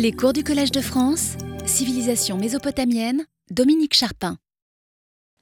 [0.00, 4.36] Les cours du Collège de France, Civilisation mésopotamienne, Dominique Charpin.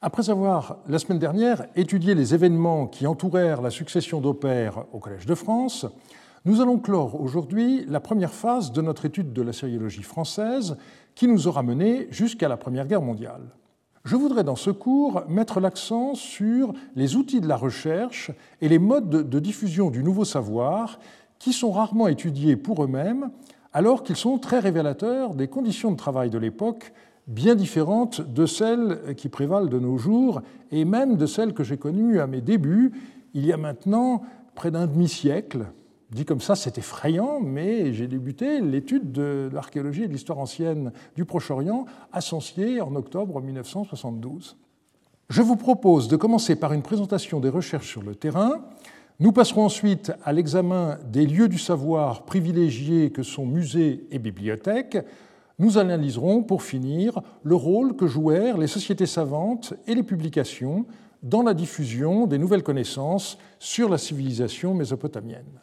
[0.01, 5.27] Après avoir, la semaine dernière, étudié les événements qui entourèrent la succession d'opères au Collège
[5.27, 5.85] de France,
[6.47, 10.79] nous allons clore aujourd'hui la première phase de notre étude de la sériologie française
[11.15, 13.51] qui nous aura menés jusqu'à la Première Guerre mondiale.
[14.07, 18.31] Je voudrais dans ce cours mettre l'accent sur les outils de la recherche
[18.63, 20.99] et les modes de diffusion du nouveau savoir
[21.39, 23.31] qui sont rarement étudiés pour eux-mêmes
[23.77, 26.95] alors qu'ils sont très révélateurs des conditions de travail de l'époque,
[27.27, 30.41] bien différentes de celles qui prévalent de nos jours,
[30.73, 32.93] et même de celles que j'ai connues à mes débuts,
[33.35, 34.23] il y a maintenant
[34.55, 35.67] près d'un demi-siècle.
[36.11, 40.91] Dit comme ça, c'est effrayant, mais j'ai débuté l'étude de l'archéologie et de l'histoire ancienne
[41.15, 44.57] du Proche-Orient à Sancier en octobre 1972.
[45.29, 48.63] Je vous propose de commencer par une présentation des recherches sur le terrain,
[49.19, 54.99] nous passerons ensuite à l'examen des lieux du savoir privilégiés que sont musées et bibliothèques.
[55.59, 60.85] Nous analyserons, pour finir, le rôle que jouèrent les sociétés savantes et les publications
[61.23, 65.61] dans la diffusion des nouvelles connaissances sur la civilisation mésopotamienne.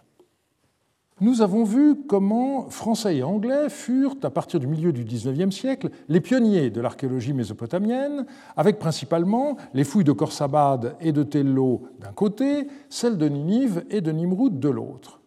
[1.21, 5.89] Nous avons vu comment Français et Anglais furent, à partir du milieu du XIXe siècle,
[6.09, 8.25] les pionniers de l'archéologie mésopotamienne,
[8.57, 14.01] avec principalement les fouilles de Khorsabad et de Tello d'un côté, celles de Ninive et
[14.01, 15.21] de Nimroud de l'autre.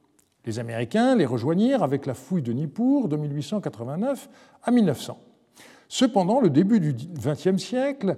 [0.44, 4.28] Les Américains les rejoignirent avec la fouille de Nippur de 1889
[4.64, 5.18] à 1900.
[5.88, 8.16] Cependant, le début du XXe siècle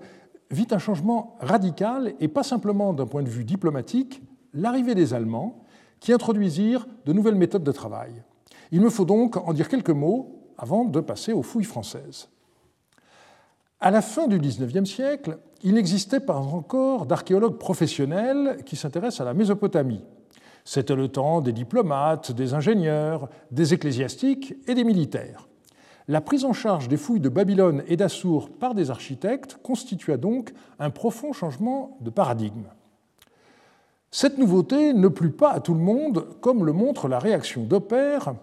[0.51, 4.23] vit un changement radical, et pas simplement d'un point de vue diplomatique,
[4.55, 5.63] l'arrivée des Allemands,
[6.01, 8.23] qui introduisirent de nouvelles méthodes de travail.
[8.73, 12.29] Il me faut donc en dire quelques mots avant de passer aux fouilles françaises.
[13.81, 19.25] À la fin du XIXe siècle, il n'existait pas encore d'archéologues professionnels qui s'intéressent à
[19.25, 20.05] la Mésopotamie.
[20.65, 25.49] C'était le temps des diplomates, des ingénieurs, des ecclésiastiques et des militaires.
[26.09, 30.53] La prise en charge des fouilles de Babylone et d'Assur par des architectes constitua donc
[30.79, 32.65] un profond changement de paradigme.
[34.11, 38.35] Cette nouveauté ne plut pas à tout le monde, comme le montre la réaction d'Opère,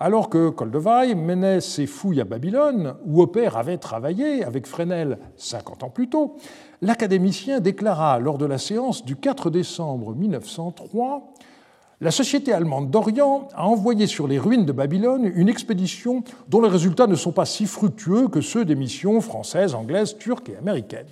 [0.00, 5.82] alors que Coldevaille menait ses fouilles à Babylone, où Opère avait travaillé avec Fresnel 50
[5.82, 6.36] ans plus tôt.
[6.80, 11.34] L'académicien déclara lors de la séance du 4 décembre 1903
[12.00, 16.68] la Société allemande d'Orient a envoyé sur les ruines de Babylone une expédition dont les
[16.68, 21.06] résultats ne sont pas si fructueux que ceux des missions françaises, anglaises, turques et américaines.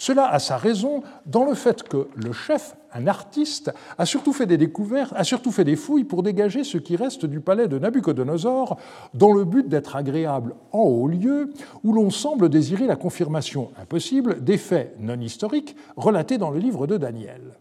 [0.00, 4.46] Cela a sa raison dans le fait que le chef, un artiste, a surtout fait
[4.46, 7.80] des découvertes, a surtout fait des fouilles pour dégager ce qui reste du palais de
[7.80, 8.78] Nabucodonosor,
[9.12, 11.50] dans le but d'être agréable en haut lieu,
[11.82, 16.86] où l'on semble désirer la confirmation impossible des faits non historiques relatés dans le livre
[16.86, 17.58] de Daniel.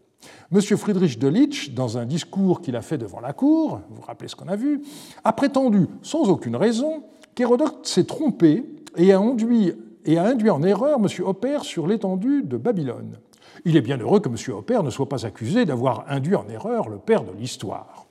[0.51, 0.61] M.
[0.61, 4.35] Friedrich Delitzsch, dans un discours qu'il a fait devant la cour, vous vous rappelez ce
[4.35, 4.83] qu'on a vu,
[5.23, 8.63] a prétendu, sans aucune raison, qu'Hérodote s'est trompé
[8.95, 9.73] et a induit
[10.07, 11.07] et a induit en erreur M.
[11.23, 13.17] Hopper sur l'étendue de Babylone.
[13.65, 14.35] Il est bien heureux que M.
[14.55, 18.07] Hopper ne soit pas accusé d'avoir induit en erreur le père de l'histoire.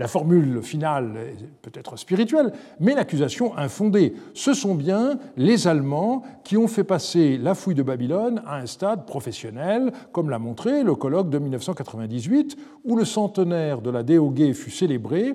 [0.00, 4.14] La formule finale est peut-être spirituelle, mais l'accusation infondée.
[4.34, 8.66] Ce sont bien les Allemands qui ont fait passer la fouille de Babylone à un
[8.66, 14.52] stade professionnel, comme l'a montré le colloque de 1998, où le centenaire de la Déogué
[14.52, 15.34] fut célébré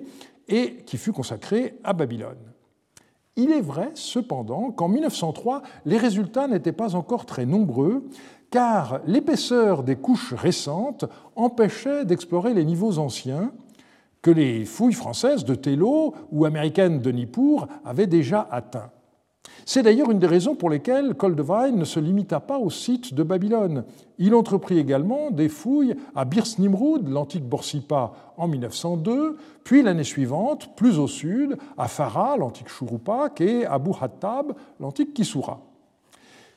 [0.50, 2.49] et qui fut consacré à Babylone.
[3.42, 8.04] Il est vrai, cependant, qu'en 1903, les résultats n'étaient pas encore très nombreux,
[8.52, 11.06] car l'épaisseur des couches récentes
[11.38, 13.54] empêchait d'explorer les niveaux anciens
[14.22, 18.92] que les fouilles françaises de Tello ou américaines de Nippur avaient déjà atteints.
[19.72, 23.22] C'est d'ailleurs une des raisons pour lesquelles Koldevine ne se limita pas au site de
[23.22, 23.84] Babylone.
[24.18, 30.76] Il entreprit également des fouilles à Birs Nimrud, l'antique Borsippa, en 1902, puis l'année suivante,
[30.76, 35.62] plus au sud, à Farah, l'antique Shurupak, et à Hattab, l'antique Kisura.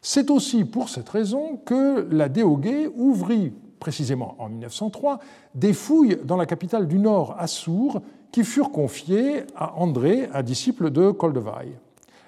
[0.00, 5.18] C'est aussi pour cette raison que la Déogué ouvrit, précisément en 1903,
[5.54, 8.00] des fouilles dans la capitale du Nord, Assur,
[8.32, 11.76] qui furent confiées à André, un disciple de Koldevine.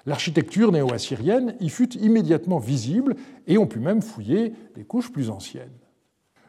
[0.05, 3.15] L'architecture néo-assyrienne y fut immédiatement visible
[3.47, 5.71] et on put même fouiller des couches plus anciennes.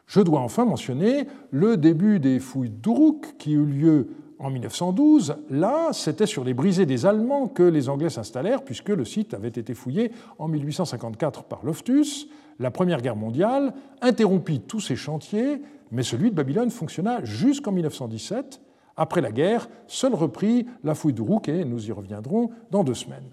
[0.07, 4.09] Je dois enfin mentionner le début des fouilles d'Uruk qui eut lieu
[4.39, 5.37] en 1912.
[5.51, 9.49] Là, c'était sur les brisées des Allemands que les Anglais s'installèrent, puisque le site avait
[9.49, 12.29] été fouillé en 1854 par Loftus.
[12.59, 18.61] La Première Guerre mondiale interrompit tous ces chantiers, mais celui de Babylone fonctionna jusqu'en 1917.
[18.97, 23.31] Après la guerre, seul reprit la fouille d'Uruk, et nous y reviendrons dans deux semaines.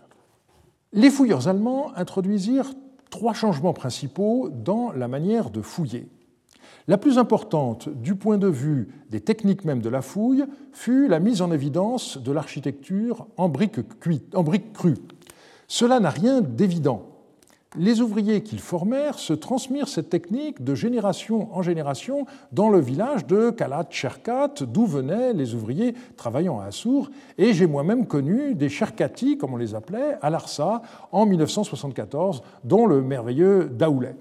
[0.96, 2.72] Les fouilleurs allemands introduisirent
[3.10, 6.08] trois changements principaux dans la manière de fouiller.
[6.88, 11.20] La plus importante du point de vue des techniques même de la fouille fut la
[11.20, 13.80] mise en évidence de l'architecture en briques,
[14.36, 14.98] en briques crues.
[15.68, 17.13] Cela n'a rien d'évident
[17.76, 23.26] les ouvriers qu'ils formèrent se transmirent cette technique de génération en génération dans le village
[23.26, 28.70] de Kalat Cherkat, d'où venaient les ouvriers travaillant à Assour, et j'ai moi-même connu des
[28.70, 30.82] Cherkati, comme on les appelait, à Larsa
[31.12, 34.16] en 1974, dont le merveilleux Daoulet.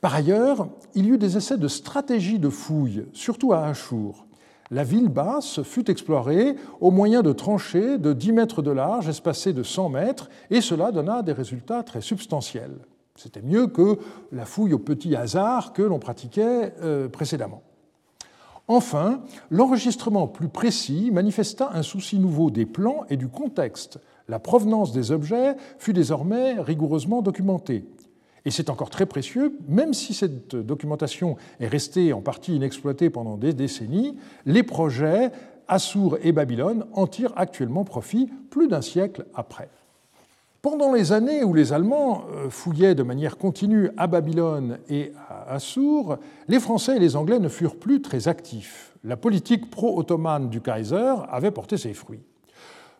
[0.00, 4.26] Par ailleurs, il y eut des essais de stratégie de fouille, surtout à Achour
[4.72, 9.52] la ville basse fut explorée au moyen de tranchées de 10 mètres de large espacées
[9.52, 12.78] de 100 mètres, et cela donna des résultats très substantiels.
[13.14, 13.98] C'était mieux que
[14.32, 17.62] la fouille au petit hasard que l'on pratiquait euh, précédemment.
[18.66, 19.20] Enfin,
[19.50, 23.98] l'enregistrement plus précis manifesta un souci nouveau des plans et du contexte.
[24.26, 27.84] La provenance des objets fut désormais rigoureusement documentée.
[28.44, 33.36] Et c'est encore très précieux, même si cette documentation est restée en partie inexploitée pendant
[33.36, 34.16] des décennies,
[34.46, 35.30] les projets
[35.68, 39.68] Assour et Babylone en tirent actuellement profit plus d'un siècle après.
[40.60, 45.54] Pendant les années où les Allemands euh, fouillaient de manière continue à Babylone et à
[45.54, 48.92] Assour, les Français et les Anglais ne furent plus très actifs.
[49.02, 52.22] La politique pro-ottomane du Kaiser avait porté ses fruits.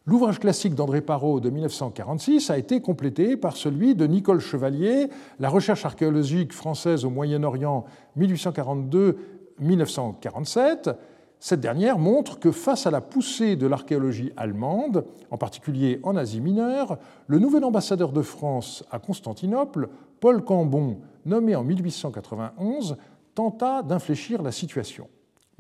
[0.04, 5.06] L'ouvrage classique d'André Parot de 1946 a été complété par celui de Nicole Chevalier,
[5.38, 7.84] La recherche archéologique française au Moyen-Orient
[8.18, 10.96] 1842-1947.
[11.38, 16.40] Cette dernière montre que face à la poussée de l'archéologie allemande, en particulier en Asie
[16.40, 16.98] mineure,
[17.28, 19.88] le nouvel ambassadeur de France à Constantinople,
[20.18, 22.96] Paul Cambon, nommé en 1891,
[23.36, 25.06] tenta d'infléchir la situation.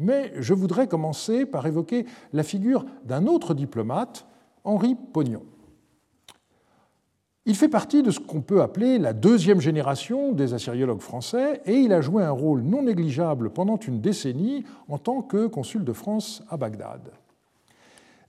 [0.00, 4.26] Mais je voudrais commencer par évoquer la figure d'un autre diplomate,
[4.64, 5.42] Henri Pognon.
[7.44, 11.74] Il fait partie de ce qu'on peut appeler la deuxième génération des assyriologues français et
[11.74, 15.92] il a joué un rôle non négligeable pendant une décennie en tant que consul de
[15.92, 17.10] France à Bagdad.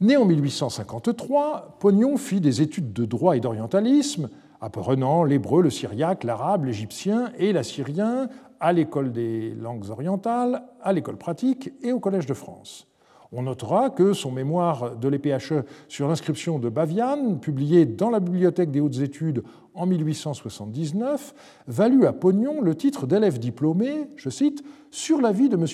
[0.01, 6.23] Né en 1853, Pognon fit des études de droit et d'orientalisme, apprenant l'hébreu, le syriaque,
[6.23, 12.25] l'arabe, l'égyptien et l'assyrien à l'école des langues orientales, à l'école pratique et au Collège
[12.25, 12.87] de France.
[13.35, 18.69] On notera que son mémoire de l'EPHE sur l'inscription de Baviane, publié dans la Bibliothèque
[18.69, 19.43] des hautes études
[19.73, 21.33] en 1879,
[21.65, 25.65] valut à Pognon le titre d'élève diplômé, je cite, sur la vie de M.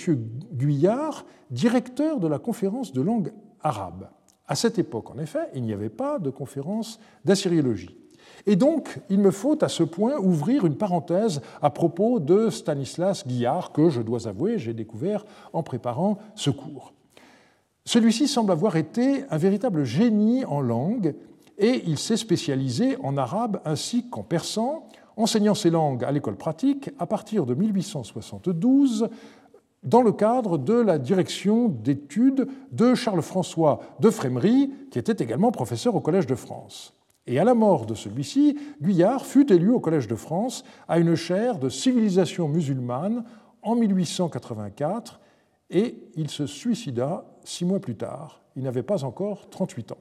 [0.53, 4.07] Guyard, directeur de la conférence de langue arabe.
[4.47, 7.97] À cette époque, en effet, il n'y avait pas de conférence d'assyriologie.
[8.45, 13.27] Et donc, il me faut à ce point ouvrir une parenthèse à propos de Stanislas
[13.27, 16.93] Guillard, que je dois avouer, j'ai découvert en préparant ce cours.
[17.89, 21.15] Celui-ci semble avoir été un véritable génie en langue
[21.57, 24.87] et il s'est spécialisé en arabe ainsi qu'en persan,
[25.17, 29.09] enseignant ces langues à l'école pratique à partir de 1872
[29.81, 35.95] dans le cadre de la direction d'études de Charles-François de Frémery, qui était également professeur
[35.95, 36.93] au Collège de France.
[37.25, 41.15] Et à la mort de celui-ci, Guyard fut élu au Collège de France à une
[41.15, 43.23] chaire de civilisation musulmane
[43.63, 45.19] en 1884
[45.71, 48.41] et il se suicida six mois plus tard.
[48.55, 49.97] Il n'avait pas encore 38 ans.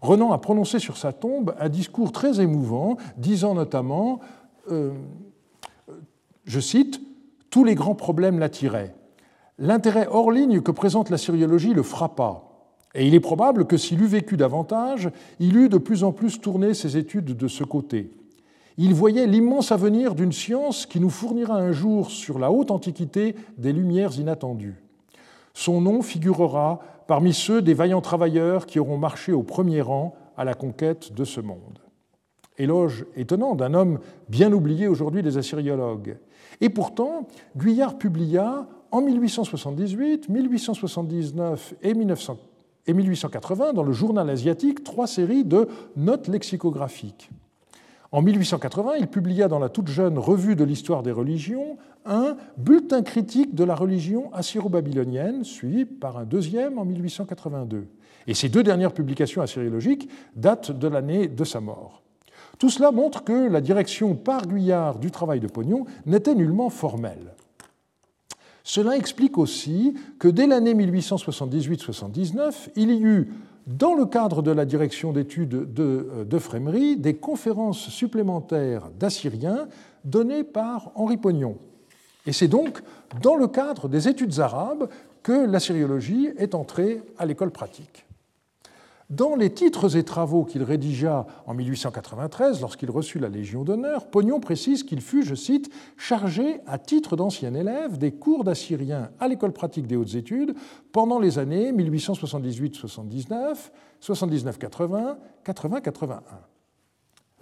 [0.00, 4.20] Renan a prononcé sur sa tombe un discours très émouvant, disant notamment,
[4.70, 4.92] euh,
[6.44, 7.00] je cite,
[7.50, 8.94] Tous les grands problèmes l'attiraient.
[9.58, 12.42] L'intérêt hors ligne que présente la syriologie le frappa,
[12.94, 16.40] et il est probable que s'il eût vécu davantage, il eût de plus en plus
[16.40, 18.10] tourné ses études de ce côté.
[18.78, 23.34] Il voyait l'immense avenir d'une science qui nous fournira un jour sur la haute antiquité
[23.58, 24.81] des lumières inattendues.
[25.54, 30.44] Son nom figurera parmi ceux des vaillants travailleurs qui auront marché au premier rang à
[30.44, 31.78] la conquête de ce monde.
[32.58, 36.18] Éloge étonnant d'un homme bien oublié aujourd'hui des assyriologues.
[36.60, 45.44] Et pourtant, Guyard publia en 1878, 1879 et, 1880 dans le journal asiatique trois séries
[45.44, 47.30] de notes lexicographiques.
[48.12, 53.02] En 1880, il publia dans la toute jeune Revue de l'histoire des religions un bulletin
[53.02, 57.86] critique de la religion assyro-babylonienne, suivi par un deuxième en 1882.
[58.26, 62.02] Et ces deux dernières publications assyriologiques datent de l'année de sa mort.
[62.58, 67.34] Tout cela montre que la direction par Guyard du travail de Pognon n'était nullement formelle.
[68.62, 73.32] Cela explique aussi que dès l'année 1878-79, il y eut
[73.66, 79.68] dans le cadre de la direction d'études de, euh, de des conférences supplémentaires d'Assyriens
[80.04, 81.56] données par Henri Pognon.
[82.26, 82.82] Et c'est donc
[83.20, 84.88] dans le cadre des études arabes
[85.22, 88.04] que l'assyriologie est entrée à l'école pratique.
[89.12, 94.40] Dans les titres et travaux qu'il rédigea en 1893, lorsqu'il reçut la Légion d'honneur, Pognon
[94.40, 99.52] précise qu'il fut, je cite, chargé à titre d'ancien élève des cours d'assyrien à l'école
[99.52, 100.54] pratique des hautes études
[100.92, 103.70] pendant les années 1878-79,
[104.02, 106.20] 79-80, 80-81.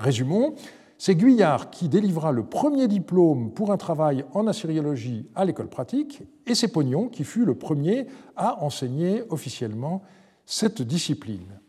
[0.01, 0.57] Résumons,
[0.99, 6.25] c'est Guyard qui délivra le premier diplôme pour un travail en assyriologie à l'école pratique,
[6.49, 10.03] et c'est Pognon qui fut le premier à enseigner officiellement
[10.45, 11.60] cette discipline.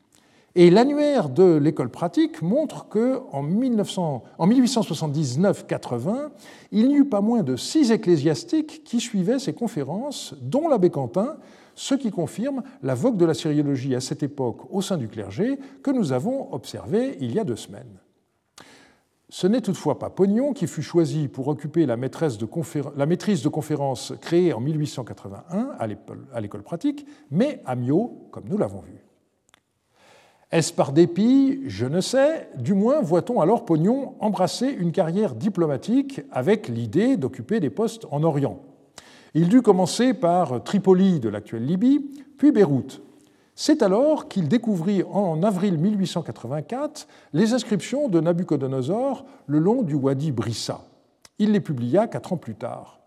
[0.56, 6.30] Et l'annuaire de l'école pratique montre qu'en 1879-80,
[6.72, 11.38] il n'y eut pas moins de six ecclésiastiques qui suivaient ces conférences, dont l'abbé Quentin,
[11.76, 15.58] ce qui confirme la vogue de la sériologie à cette époque au sein du clergé
[15.84, 18.02] que nous avons observé il y a deux semaines.
[19.30, 24.52] Ce n'est toutefois pas Pognon qui fut choisi pour occuper la, maîtrise de conférence créée
[24.52, 25.88] en 1881 à
[26.42, 29.02] l'école pratique, mais Amiot, comme nous l'avons vu.
[30.52, 31.62] Est-ce par dépit?
[31.68, 32.50] Je ne sais.
[32.58, 38.24] Du moins, voit-on alors Pognon embrasser une carrière diplomatique avec l'idée d'occuper des postes en
[38.24, 38.60] Orient.
[39.34, 42.02] Il dut commencer par Tripoli de l'actuelle Libye,
[42.38, 43.02] puis Beyrouth.
[43.56, 50.32] C'est alors qu'il découvrit en avril 1884 les inscriptions de Nabucodonosor le long du Wadi
[50.32, 50.82] Brissa.
[51.40, 53.01] Il les publia quatre ans plus tard.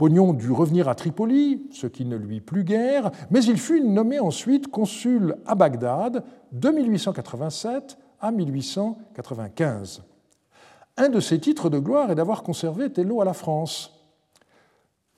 [0.00, 4.18] Pognon dut revenir à Tripoli, ce qui ne lui plut guère, mais il fut nommé
[4.18, 10.02] ensuite consul à Bagdad de 1887 à 1895.
[10.96, 13.99] Un de ses titres de gloire est d'avoir conservé Tello à la France.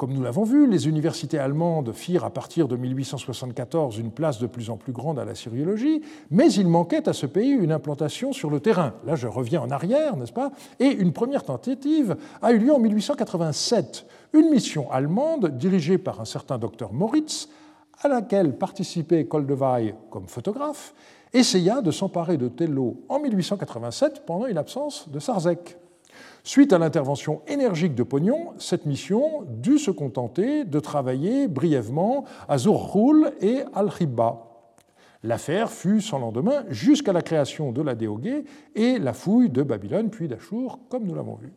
[0.02, 4.49] Comme nous l'avons vu, les universités allemandes firent à partir de 1874 une place de
[4.49, 8.32] plus en plus grande à la syriologie, mais il manquait à ce pays une implantation
[8.32, 8.94] sur le terrain.
[9.06, 10.50] Là, je reviens en arrière, n'est-ce pas?
[10.80, 14.04] Et une première tentative a eu lieu en 1887.
[14.32, 17.49] Une mission allemande dirigée par un certain docteur Moritz,
[18.00, 20.94] à laquelle participait Koldewey comme photographe,
[21.32, 25.78] essaya de s'emparer de Tello en 1887 pendant une absence de Sarzek.
[26.44, 32.58] Suite à l'intervention énergique de Pognon, cette mission dut se contenter de travailler brièvement à
[32.58, 34.49] Zurhul et Al-Hibba.
[35.22, 38.44] L'affaire fut sans lendemain jusqu'à la création de la Déogué
[38.75, 41.52] et la fouille de Babylone puis d'Achour, comme nous l'avons vu.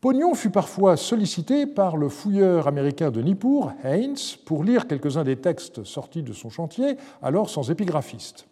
[0.00, 5.36] Pognon fut parfois sollicité par le fouilleur américain de Nippur, Haynes, pour lire quelques-uns des
[5.36, 8.46] textes sortis de son chantier, alors sans épigraphiste.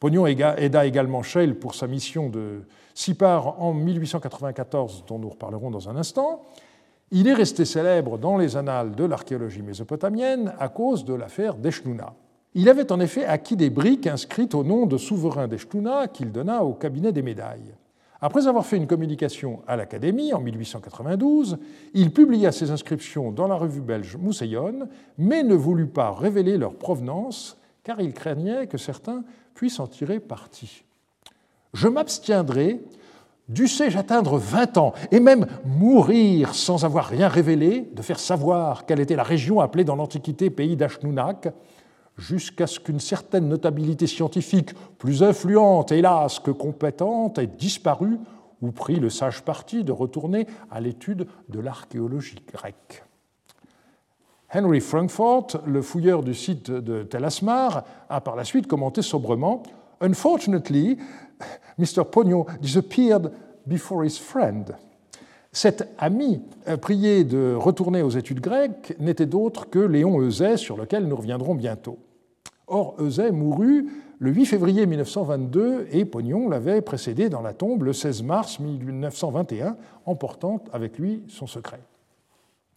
[0.00, 2.62] Pognon aida également Scheil pour sa mission de
[2.98, 6.42] Sipar en 1894, dont nous reparlerons dans un instant.
[7.12, 12.14] Il est resté célèbre dans les annales de l'archéologie mésopotamienne à cause de l'affaire d'Eshnouna.
[12.54, 16.64] Il avait en effet acquis des briques inscrites au nom de souverain d'Eshnouna qu'il donna
[16.64, 17.72] au cabinet des médailles.
[18.20, 21.56] Après avoir fait une communication à l'Académie en 1892,
[21.94, 24.88] il publia ces inscriptions dans la revue belge Mousseillon,
[25.18, 29.22] mais ne voulut pas révéler leur provenance car il craignait que certains
[29.54, 30.82] puissent en tirer parti.
[31.74, 32.80] Je m'abstiendrai,
[33.48, 39.00] dussé-je atteindre 20 ans et même mourir sans avoir rien révélé, de faire savoir quelle
[39.00, 41.48] était la région appelée dans l'Antiquité pays d'Ashnounak,
[42.16, 48.18] jusqu'à ce qu'une certaine notabilité scientifique, plus influente, hélas, que compétente, ait disparu
[48.60, 53.04] ou pris le sage parti de retourner à l'étude de l'archéologie grecque.
[54.52, 59.62] Henry Frankfurt, le fouilleur du site de Tel Asmar, a par la suite commenté sobrement
[61.78, 62.04] Mr.
[62.04, 63.30] Pogno disappeared
[63.66, 64.76] before his friend.
[65.52, 70.76] Cet ami euh, prié de retourner aux études grecques n'était d'autre que Léon Euzet, sur
[70.76, 71.98] lequel nous reviendrons bientôt.
[72.66, 77.92] Or, Euzet mourut le 8 février 1922 et Pognon l'avait précédé dans la tombe le
[77.92, 79.76] 16 mars 1921,
[80.06, 81.80] emportant avec lui son secret.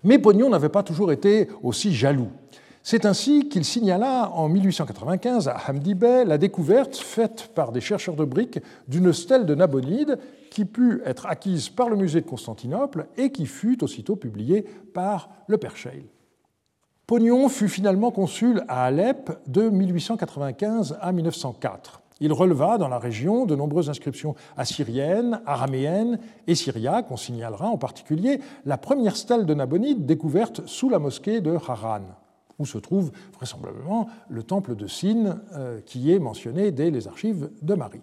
[0.03, 2.29] Mais Pognon n'avait pas toujours été aussi jaloux.
[2.83, 8.15] C'est ainsi qu'il signala en 1895 à Hamdi Bey la découverte faite par des chercheurs
[8.15, 10.17] de briques d'une stèle de Nabonide
[10.49, 15.29] qui put être acquise par le musée de Constantinople et qui fut aussitôt publiée par
[15.47, 16.05] le Père Scheil.
[17.05, 22.01] Pognon fut finalement consul à Alep de 1895 à 1904.
[22.19, 27.11] Il releva dans la région de nombreuses inscriptions assyriennes, araméennes et syriaques.
[27.11, 32.01] On signalera en particulier la première stèle de Nabonide découverte sous la mosquée de Haran,
[32.61, 37.49] où se trouve vraisemblablement le temple de Sin, euh, qui est mentionné dès les archives
[37.61, 38.01] de Marie.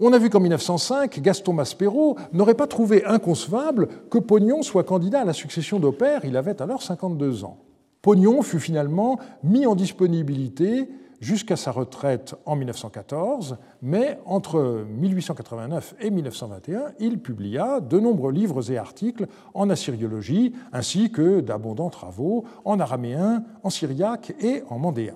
[0.00, 5.20] On a vu qu'en 1905, Gaston Maspero n'aurait pas trouvé inconcevable que Pognon soit candidat
[5.20, 7.58] à la succession d'Opère, il avait alors 52 ans.
[8.02, 10.88] Pognon fut finalement mis en disponibilité
[11.24, 18.70] jusqu'à sa retraite en 1914, mais entre 1889 et 1921, il publia de nombreux livres
[18.70, 25.14] et articles en assyriologie, ainsi que d'abondants travaux en araméen, en syriaque et en mandéen.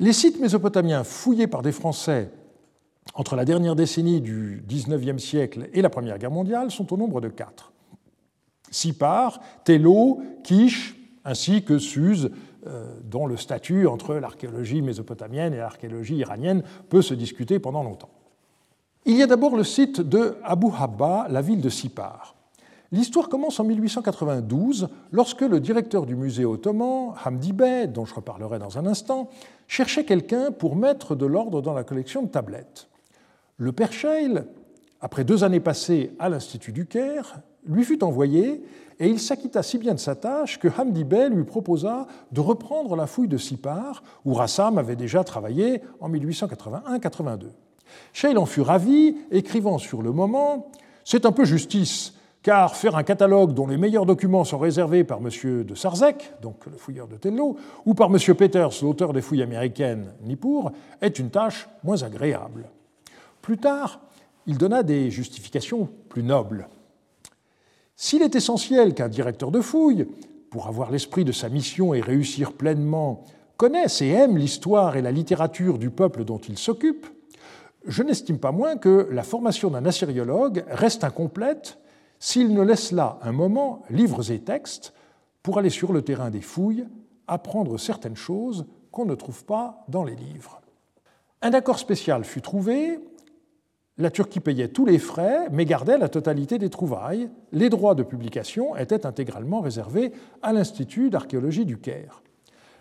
[0.00, 2.30] Les sites mésopotamiens fouillés par des Français
[3.14, 7.20] entre la dernière décennie du XIXe siècle et la Première Guerre mondiale sont au nombre
[7.20, 7.72] de quatre.
[8.70, 12.30] Sipar, Tello, Kish, ainsi que Suse,
[13.04, 18.10] dont le statut entre l'archéologie mésopotamienne et l'archéologie iranienne peut se discuter pendant longtemps.
[19.04, 22.34] Il y a d'abord le site de Abu Habba, la ville de Sipar.
[22.90, 28.58] L'histoire commence en 1892 lorsque le directeur du musée ottoman, Hamdi Bey, dont je reparlerai
[28.58, 29.28] dans un instant,
[29.66, 32.88] cherchait quelqu'un pour mettre de l'ordre dans la collection de tablettes.
[33.58, 34.42] Le père Scheil,
[35.02, 38.62] après deux années passées à l'Institut du Caire, lui fut envoyé
[39.00, 42.96] et il s'acquitta si bien de sa tâche que Hamdi Bey lui proposa de reprendre
[42.96, 47.50] la fouille de Sipar, où Rassam avait déjà travaillé en 1881-82.
[48.12, 50.70] Scheil en fut ravi, écrivant sur le moment
[51.04, 55.18] C'est un peu justice, car faire un catalogue dont les meilleurs documents sont réservés par
[55.18, 55.64] M.
[55.64, 57.56] de Sarzec, donc le fouilleur de Tello,
[57.86, 58.18] ou par M.
[58.34, 62.68] Peters, l'auteur des fouilles américaines Nippur, est une tâche moins agréable.
[63.42, 64.00] Plus tard,
[64.46, 66.68] il donna des justifications plus nobles.
[68.00, 70.06] S'il est essentiel qu'un directeur de fouille,
[70.50, 73.24] pour avoir l'esprit de sa mission et réussir pleinement,
[73.56, 77.08] connaisse et aime l'histoire et la littérature du peuple dont il s'occupe,
[77.84, 81.80] je n'estime pas moins que la formation d'un assyriologue reste incomplète
[82.20, 84.94] s'il ne laisse là un moment livres et textes
[85.42, 86.86] pour aller sur le terrain des fouilles,
[87.26, 90.60] apprendre certaines choses qu'on ne trouve pas dans les livres.
[91.42, 93.00] Un accord spécial fut trouvé
[93.98, 97.28] la Turquie payait tous les frais, mais gardait la totalité des trouvailles.
[97.52, 102.22] Les droits de publication étaient intégralement réservés à l'Institut d'archéologie du Caire.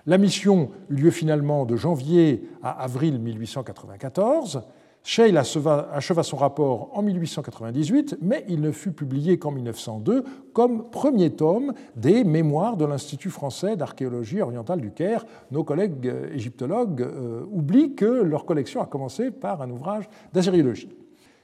[0.06, 4.62] La mission eut lieu finalement de janvier à avril 1894.
[5.04, 11.32] Scheil acheva son rapport en 1898, mais il ne fut publié qu'en 1902 comme premier
[11.32, 15.26] tome des Mémoires de l'Institut français d'archéologie orientale du Caire.
[15.52, 20.90] Nos collègues égyptologues euh, oublient que leur collection a commencé par un ouvrage d'assyriologie.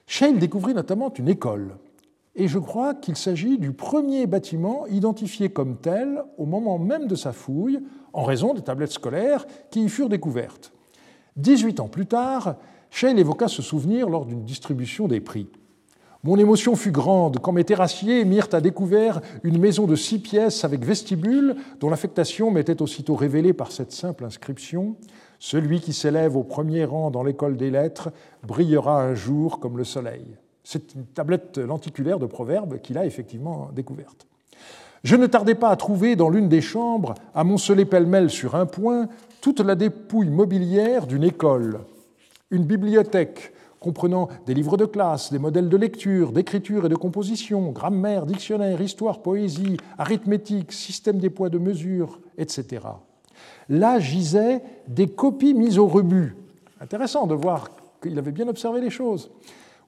[0.06, 1.78] Scheil découvrit notamment une école,
[2.36, 7.16] et je crois qu'il s'agit du premier bâtiment identifié comme tel au moment même de
[7.16, 7.80] sa fouille,
[8.12, 10.74] en raison des tablettes scolaires qui y furent découvertes.
[11.36, 12.56] Dix-huit ans plus tard,
[12.90, 15.48] Scheil évoqua ce souvenir lors d'une distribution des prix.
[16.24, 20.64] Mon émotion fut grande quand mes terrassiers mirent à découvert une maison de six pièces
[20.64, 24.96] avec vestibule, dont l'affectation m'était aussitôt révélée par cette simple inscription
[25.44, 28.12] celui qui s'élève au premier rang dans l'école des lettres
[28.48, 30.24] brillera un jour comme le soleil.
[30.64, 34.26] C'est une tablette lenticulaire de proverbes qu'il a effectivement découverte.
[35.04, 39.10] Je ne tardai pas à trouver dans l'une des chambres, amoncelée pêle-mêle sur un point,
[39.42, 41.82] toute la dépouille mobilière d'une école,
[42.50, 43.52] une bibliothèque
[43.82, 48.82] comprenant des livres de classe, des modèles de lecture, d'écriture et de composition, grammaire, dictionnaire,
[48.82, 52.80] histoire, poésie, arithmétique, système des poids de mesure, etc.
[53.70, 56.36] Là gisaient des copies mises au rebut.
[56.80, 57.70] Intéressant de voir
[58.02, 59.32] qu'il avait bien observé les choses.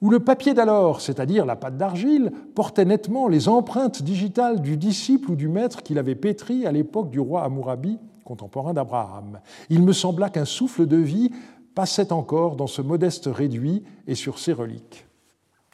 [0.02, 5.32] Où le papier d'alors, c'est-à-dire la pâte d'argile, portait nettement les empreintes digitales du disciple
[5.32, 9.40] ou du maître qu'il avait pétri à l'époque du roi Amourabi, contemporain d'Abraham.
[9.70, 11.32] Il me sembla qu'un souffle de vie
[11.76, 15.06] passait encore dans ce modeste réduit et sur ses reliques.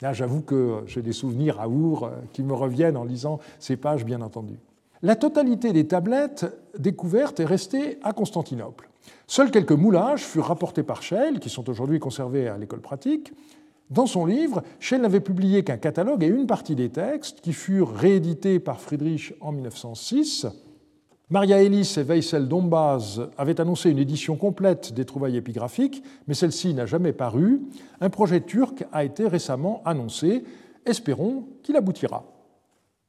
[0.02, 3.78] Là, j'avoue que j'ai des souvenirs à Our euh, qui me reviennent en lisant ces
[3.78, 4.58] pages, bien entendu.
[5.04, 6.46] La totalité des tablettes
[6.78, 8.88] découvertes est restée à Constantinople.
[9.26, 13.34] Seuls quelques moulages furent rapportés par Schell, qui sont aujourd'hui conservés à l'école pratique.
[13.90, 17.92] Dans son livre, Schell n'avait publié qu'un catalogue et une partie des textes qui furent
[17.92, 20.46] réédités par Friedrich en 1906.
[21.32, 26.76] Maria Ellis et Weissel Dombaz avaient annoncé une édition complète des trouvailles épigraphiques, mais celle-ci
[26.76, 27.62] n'a jamais paru.
[28.02, 30.44] Un projet turc a été récemment annoncé.
[30.86, 32.26] Espérons qu'il aboutira.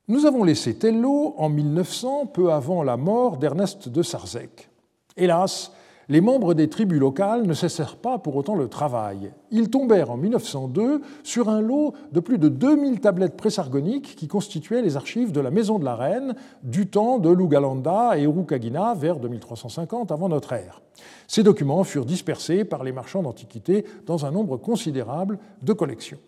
[0.08, 4.68] Nous avons laissé Tello en 1900, peu avant la mort d'Ernest de Sarzec.
[5.16, 5.70] Hélas,
[6.08, 9.32] les membres des tribus locales ne cessèrent pas pour autant le travail.
[9.52, 14.82] Ils tombèrent en 1902 sur un lot de plus de 2000 tablettes présargoniques qui constituaient
[14.82, 16.34] les archives de la Maison de la Reine
[16.64, 20.82] du temps de Lugalanda et Urukagina vers 2350 avant notre ère.
[21.28, 26.18] Ces documents furent dispersés par les marchands d'antiquités dans un nombre considérable de collections.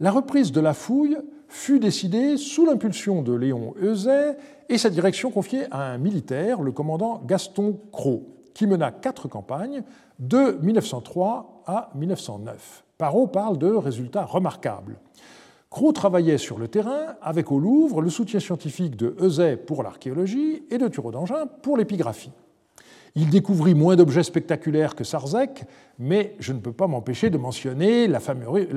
[0.00, 1.16] La reprise de la fouille
[1.52, 4.36] fut décidée sous l'impulsion de Léon Euzet
[4.70, 9.82] et sa direction confiée à un militaire, le commandant Gaston Cros, qui mena quatre campagnes
[10.18, 12.84] de 1903 à 1909.
[12.96, 14.98] Parot parle de résultats remarquables.
[15.68, 20.62] Cros travaillait sur le terrain avec au Louvre le soutien scientifique de Euzet pour l'archéologie
[20.70, 22.32] et de Thureau d'Angin pour l'épigraphie.
[23.14, 25.64] Il découvrit moins d'objets spectaculaires que Sarzec,
[25.98, 28.20] mais je ne peux pas m'empêcher de mentionner la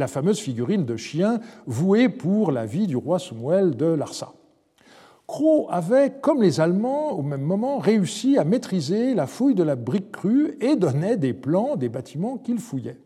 [0.07, 4.33] fameuse figurine de chien vouée pour la vie du roi Soumuel de Larsa.
[5.27, 9.75] Cros avait, comme les Allemands, au même moment, réussi à maîtriser la fouille de la
[9.75, 12.99] brique crue et donnait des plans des bâtiments qu'il fouillait.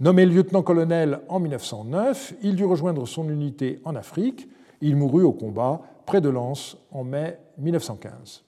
[0.00, 4.48] Nommé lieutenant-colonel en 1909, il dut rejoindre son unité en Afrique.
[4.80, 8.42] Il mourut au combat près de Lens en mai 1915.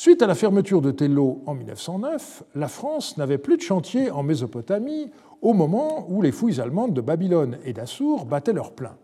[0.00, 4.22] Suite à la fermeture de Tello en 1909, la France n'avait plus de chantier en
[4.22, 5.10] Mésopotamie
[5.42, 8.96] au moment où les fouilles allemandes de Babylone et d'Assour battaient leur plein.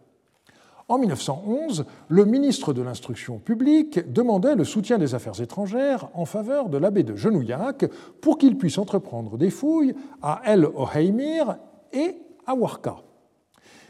[0.86, 6.68] En 1911, le ministre de l'Instruction publique demandait le soutien des Affaires étrangères en faveur
[6.68, 7.86] de l'abbé de Genouillac
[8.20, 11.56] pour qu'il puisse entreprendre des fouilles à El Oheimir
[11.92, 12.14] et
[12.46, 12.98] à Warka.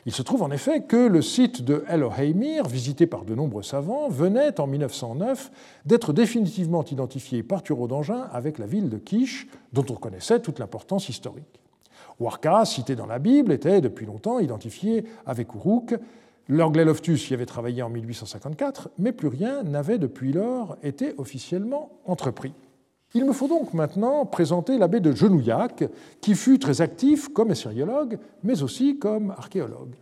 [0.06, 3.62] Il se trouve en effet que le site de El Oheimir, visité par de nombreux
[3.62, 5.50] savants, venait en 1909
[5.86, 10.58] d'être définitivement identifié par Thureau d'Angin avec la ville de Kish, dont on connaissait toute
[10.58, 11.60] l'importance historique.
[12.20, 15.94] Warka, cité dans la Bible, était depuis longtemps identifié avec Uruk,
[16.48, 21.90] L'anglais Loftus y avait travaillé en 1854, mais plus rien n'avait depuis lors été officiellement
[22.04, 22.52] entrepris.
[23.16, 25.85] Il me faut donc maintenant présenter l'abbé de Genouillac,
[26.20, 29.94] qui fut très actif comme assyriologue, mais aussi comme archéologue.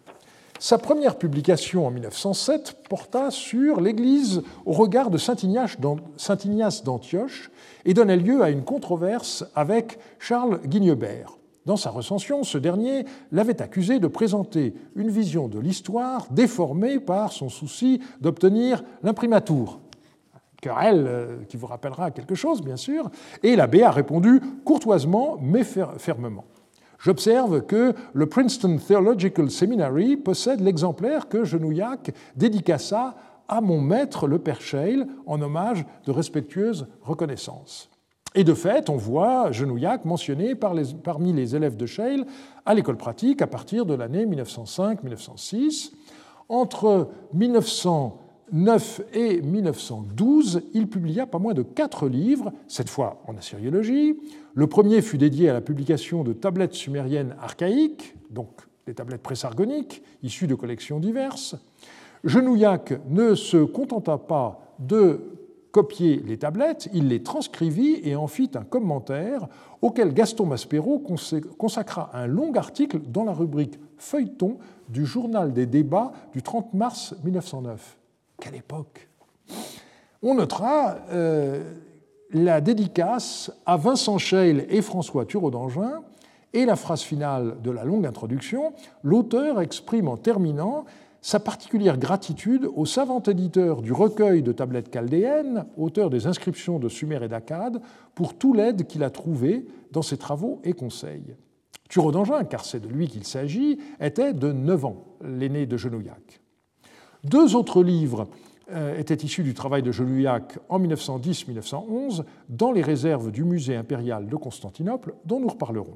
[0.58, 5.76] Sa première publication en 1907 porta sur l'Église au regard de Saint Ignace
[6.84, 7.50] d'Antioche
[7.84, 11.36] et donnait lieu à une controverse avec Charles Guignebert.
[11.66, 17.30] Dans sa recension, ce dernier l'avait accusé de présenter une vision de l'histoire déformée par
[17.30, 19.80] son souci d'obtenir l'imprimatur.
[20.62, 23.10] Querelle euh, qui vous rappellera quelque chose, bien sûr,
[23.42, 26.44] et l'abbé a répondu courtoisement mais fermement.
[27.00, 33.16] J'observe que le Princeton Theological Seminary possède l'exemplaire que Genouillac dédicaça
[33.48, 37.90] à mon maître le père Scheil en hommage de respectueuse reconnaissance.
[38.36, 42.24] Et de fait, on voit Genouillac mentionné parmi les élèves de Scheil
[42.64, 45.92] à l'école pratique à partir de l'année 1905-1906.
[46.48, 47.08] Entre
[48.52, 54.18] 1909 et 1912, il publia pas moins de quatre livres, cette fois en assyriologie.
[54.54, 58.48] Le premier fut dédié à la publication de tablettes sumériennes archaïques, donc
[58.86, 61.56] des tablettes présargoniques, issues de collections diverses.
[62.24, 65.20] Genouillac ne se contenta pas de
[65.70, 69.48] copier les tablettes, il les transcrivit et en fit un commentaire
[69.80, 71.02] auquel Gaston Maspero
[71.56, 74.58] consacra un long article dans la rubrique Feuilleton
[74.90, 77.96] du journal des débats du 30 mars 1909.
[78.42, 79.08] Quelle époque
[80.20, 81.62] On notera euh,
[82.32, 86.02] la dédicace à Vincent Scheil et François Thureau d'Angin
[86.52, 88.72] et la phrase finale de la longue introduction.
[89.04, 90.86] L'auteur exprime en terminant
[91.20, 96.88] sa particulière gratitude au savant éditeur du recueil de tablettes chaldéennes, auteur des inscriptions de
[96.88, 97.80] Sumer et d'Akkad,
[98.16, 101.36] pour tout l'aide qu'il a trouvé dans ses travaux et conseils.
[101.88, 106.41] Thureau d'Angin, car c'est de lui qu'il s'agit, était de 9 ans, l'aîné de Genouillac.
[107.24, 108.26] Deux autres livres
[108.72, 114.26] euh, étaient issus du travail de Genouillac en 1910-1911 dans les réserves du musée impérial
[114.28, 115.94] de Constantinople, dont nous reparlerons.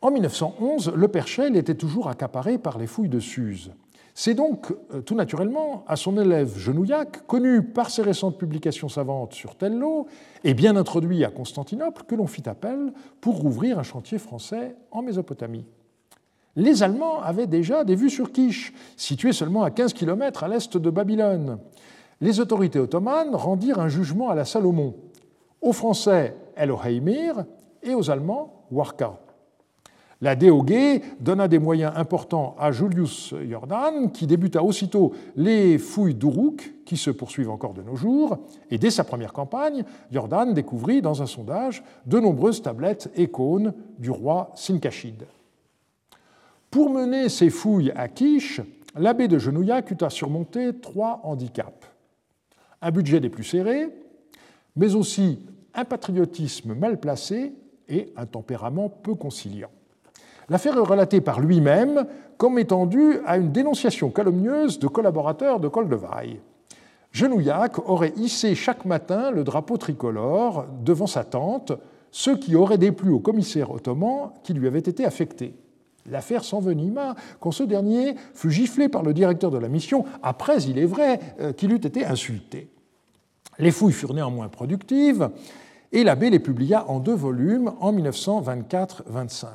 [0.00, 3.72] En 1911, le Perchel était toujours accaparé par les fouilles de Suse.
[4.14, 9.34] C'est donc euh, tout naturellement à son élève Genouillac, connu par ses récentes publications savantes
[9.34, 10.06] sur Tello
[10.44, 15.02] et bien introduit à Constantinople, que l'on fit appel pour rouvrir un chantier français en
[15.02, 15.64] Mésopotamie.
[16.56, 20.76] Les Allemands avaient déjà des vues sur Kish, situé seulement à 15 km à l'est
[20.76, 21.58] de Babylone.
[22.20, 24.94] Les autorités ottomanes rendirent un jugement à la Salomon,
[25.62, 27.44] aux Français El Oheimir
[27.82, 29.20] et aux Allemands Warka.
[30.22, 36.74] La DOG donna des moyens importants à Julius Jordan, qui débuta aussitôt les fouilles d'Uruk,
[36.84, 38.36] qui se poursuivent encore de nos jours.
[38.70, 43.72] Et dès sa première campagne, Jordan découvrit dans un sondage de nombreuses tablettes et cônes
[43.98, 45.24] du roi Sinkashid.
[46.70, 48.60] Pour mener ces fouilles à Kish,
[48.94, 51.90] l'abbé de Genouillac eut à surmonter trois handicaps.
[52.80, 53.88] Un budget des plus serrés,
[54.76, 55.40] mais aussi
[55.74, 57.52] un patriotisme mal placé
[57.88, 59.70] et un tempérament peu conciliant.
[60.48, 62.06] L'affaire est relatée par lui-même
[62.36, 66.40] comme étant due à une dénonciation calomnieuse de collaborateurs de Coldevaille.
[67.10, 71.72] Genouillac aurait hissé chaque matin le drapeau tricolore devant sa tente,
[72.12, 75.56] ce qui aurait déplu au commissaire ottoman qui lui avait été affecté.
[76.06, 80.78] L'affaire s'envenima quand ce dernier fut giflé par le directeur de la mission, après, il
[80.78, 82.70] est vrai, euh, qu'il eût été insulté.
[83.58, 85.30] Les fouilles furent néanmoins productives,
[85.92, 89.46] et l'abbé les publia en deux volumes en 1924-25.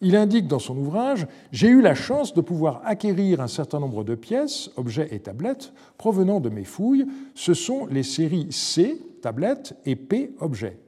[0.00, 4.04] Il indique dans son ouvrage J'ai eu la chance de pouvoir acquérir un certain nombre
[4.04, 7.06] de pièces, objets et tablettes provenant de mes fouilles.
[7.34, 10.78] Ce sont les séries C, tablettes, et P, objets.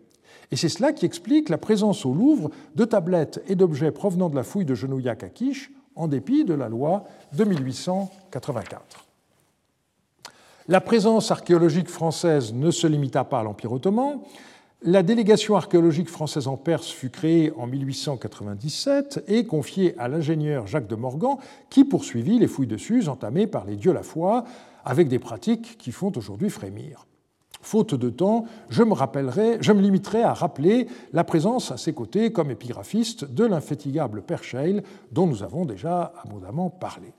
[0.50, 4.36] Et c'est cela qui explique la présence au Louvre de tablettes et d'objets provenant de
[4.36, 9.06] la fouille de Genouillac à Quiche, en dépit de la loi de 1884.
[10.68, 14.18] La présence archéologique française ne se limita pas à l'Empire ottoman.
[14.82, 20.88] La délégation archéologique française en Perse fut créée en 1897 et confiée à l'ingénieur Jacques
[20.88, 21.36] de Morgan,
[21.70, 24.44] qui poursuivit les fouilles de Suse entamées par les dieux la foi,
[24.84, 27.06] avec des pratiques qui font aujourd'hui frémir.
[27.66, 33.24] Faute de temps, je me, limiterai à rappeler la présence à ses côtés, comme épigraphiste,
[33.24, 37.12] de l'infatigable Père Scheil, dont nous avons déjà abondamment parlé.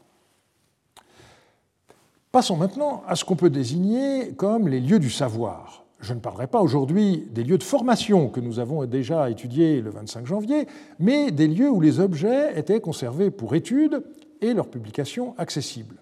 [2.31, 5.83] Passons maintenant à ce qu'on peut désigner comme les lieux du savoir.
[5.99, 9.89] Je ne parlerai pas aujourd'hui des lieux de formation que nous avons déjà étudiés le
[9.89, 10.65] 25 janvier,
[10.97, 14.01] mais des lieux où les objets étaient conservés pour étude
[14.39, 15.97] et leur publication accessible.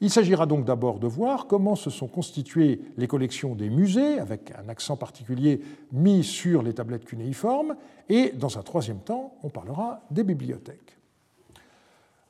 [0.00, 4.52] Il s'agira donc d'abord de voir comment se sont constituées les collections des musées, avec
[4.58, 5.60] un accent particulier
[5.92, 7.76] mis sur les tablettes cunéiformes,
[8.08, 10.98] et dans un troisième temps, on parlera des bibliothèques.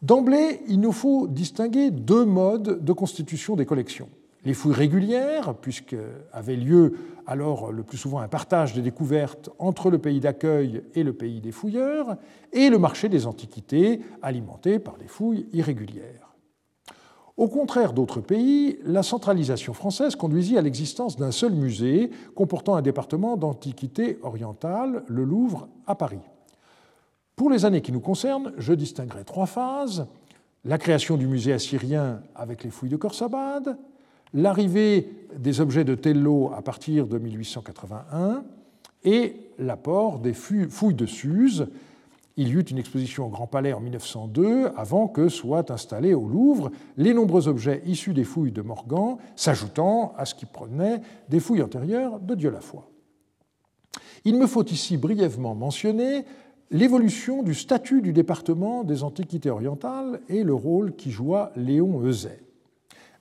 [0.03, 4.09] D'emblée, il nous faut distinguer deux modes de constitution des collections.
[4.45, 5.97] Les fouilles régulières, puisque
[6.33, 6.95] avait lieu
[7.27, 11.41] alors le plus souvent un partage des découvertes entre le pays d'accueil et le pays
[11.41, 12.17] des fouilleurs,
[12.53, 16.26] et le marché des antiquités, alimenté par des fouilles irrégulières.
[17.37, 22.83] Au contraire d'autres pays, la centralisation française conduisit à l'existence d'un seul musée comportant un
[22.83, 26.21] département d'antiquité orientale, le Louvre, à Paris.
[27.35, 30.07] Pour les années qui nous concernent, je distinguerai trois phases.
[30.65, 33.77] La création du musée assyrien avec les fouilles de Khorsabad,
[34.33, 38.45] l'arrivée des objets de Tello à partir de 1881
[39.05, 41.67] et l'apport des fouilles de Suse
[42.37, 46.29] il y eut une exposition au Grand Palais en 1902 avant que soient installés au
[46.29, 51.41] Louvre les nombreux objets issus des fouilles de Morgan, s'ajoutant à ce qui provenait des
[51.41, 52.91] fouilles antérieures de Dieu la foi.
[54.25, 56.25] Il me faut ici brièvement mentionner
[56.71, 62.46] l'évolution du statut du département des Antiquités orientales et le rôle qu'y joua Léon Euzet.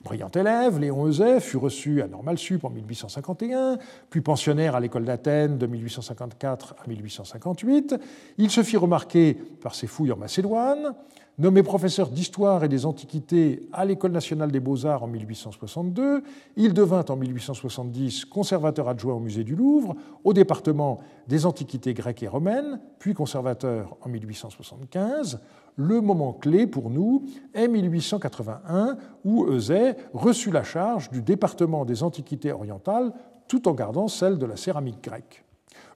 [0.06, 3.80] Brillant élève, Léon Euzet fut reçu à Normal Sup en 1851,
[4.12, 7.96] puis pensionnaire à l'école d'Athènes de 1854 à 1858.
[8.38, 10.94] Il se fit remarquer par ses fouilles en Macédoine,
[11.38, 16.24] Nommé professeur d'histoire et des antiquités à l'École nationale des beaux-arts en 1862,
[16.56, 22.24] il devint en 1870 conservateur adjoint au musée du Louvre, au département des antiquités grecques
[22.24, 25.42] et romaines, puis conservateur en 1875.
[25.78, 32.02] Le moment clé pour nous est 1881, où Euzet reçut la charge du département des
[32.02, 33.12] antiquités orientales
[33.48, 35.44] tout en gardant celle de la céramique grecque.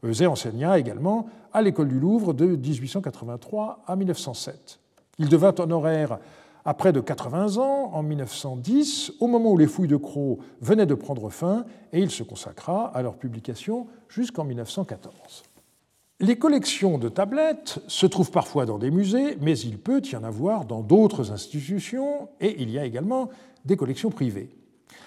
[0.04, 4.80] Euzet enseigna également à l'École du Louvre de 1883 à 1907.
[5.18, 6.20] Il devint honoraire
[6.65, 10.86] à près de 80 ans, en 1910, au moment où les fouilles de Croix venaient
[10.86, 15.44] de prendre fin, et il se consacra à leur publication jusqu'en 1914.
[16.21, 20.25] Les collections de tablettes se trouvent parfois dans des musées, mais il peut y en
[20.25, 23.29] avoir dans d'autres institutions, et il y a également
[23.63, 24.49] des collections privées.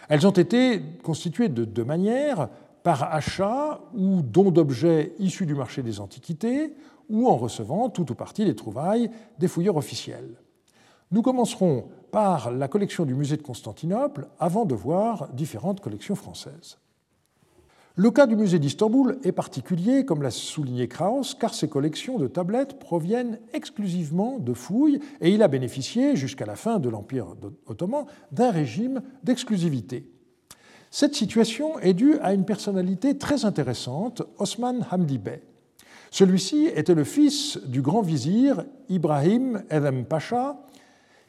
[0.09, 2.49] Elles ont été constituées de deux manières,
[2.83, 6.75] par achat ou don d'objets issus du marché des antiquités,
[7.11, 10.37] ou en recevant tout ou partie des trouvailles des fouilleurs officiels.
[11.11, 16.79] Nous commencerons par la collection du musée de Constantinople avant de voir différentes collections françaises.
[17.95, 22.27] Le cas du musée d'Istanbul est particulier, comme l'a souligné Krauss, car ses collections de
[22.27, 27.35] tablettes proviennent exclusivement de fouilles et il a bénéficié, jusqu'à la fin de l'Empire
[27.67, 30.11] ottoman, d'un régime d'exclusivité.
[30.91, 35.43] Cette situation est due à une personnalité très intéressante, Osman Hamdi Bey.
[36.11, 40.63] Celui-ci était le fils du grand vizir Ibrahim Edhem Pacha.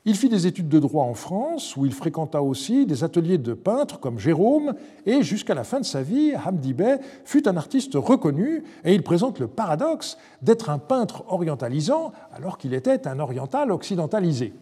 [0.05, 3.53] Il fit des études de droit en France, où il fréquenta aussi des ateliers de
[3.53, 4.73] peintres comme Jérôme,
[5.05, 9.01] et jusqu'à la fin de sa vie, Hamdi Bey fut un artiste reconnu, et il
[9.01, 14.53] présente le paradoxe d'être un peintre orientalisant alors qu'il était un oriental occidentalisé.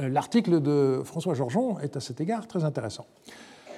[0.00, 3.04] Euh, l'article de François Georgeon est à cet égard très intéressant.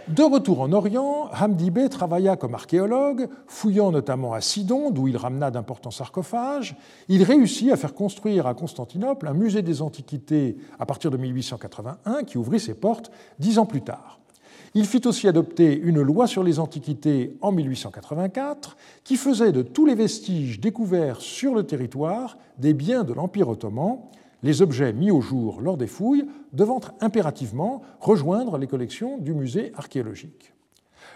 [0.09, 5.17] De retour en Orient, Hamdi Bey travailla comme archéologue, fouillant notamment à Sidon, d'où il
[5.17, 6.77] ramena d'importants sarcophages.
[7.09, 12.25] Il réussit à faire construire à Constantinople un musée des Antiquités à partir de 1881
[12.25, 14.21] qui ouvrit ses portes dix ans plus tard.
[14.75, 19.87] Il fit aussi adopter une loi sur les antiquités en 1884 qui faisait de tous
[19.87, 24.01] les vestiges découverts sur le territoire des biens de l'Empire ottoman
[24.45, 29.73] les objets mis au jour lors des fouilles devant impérativement rejoindre les collections du musée
[29.75, 30.53] archéologique.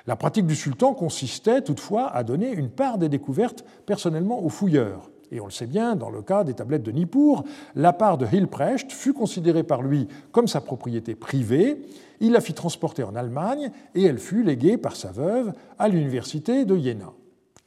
[0.06, 5.10] La pratique du sultan consistait toutefois à donner une part des découvertes personnellement aux fouilleurs.
[5.30, 8.26] Et on le sait bien, dans le cas des tablettes de Nippur, la part de
[8.26, 11.82] Hilprecht fut considérée par lui comme sa propriété privée.
[12.20, 16.64] Il la fit transporter en Allemagne et elle fut léguée par sa veuve à l'université
[16.64, 17.12] de Jena.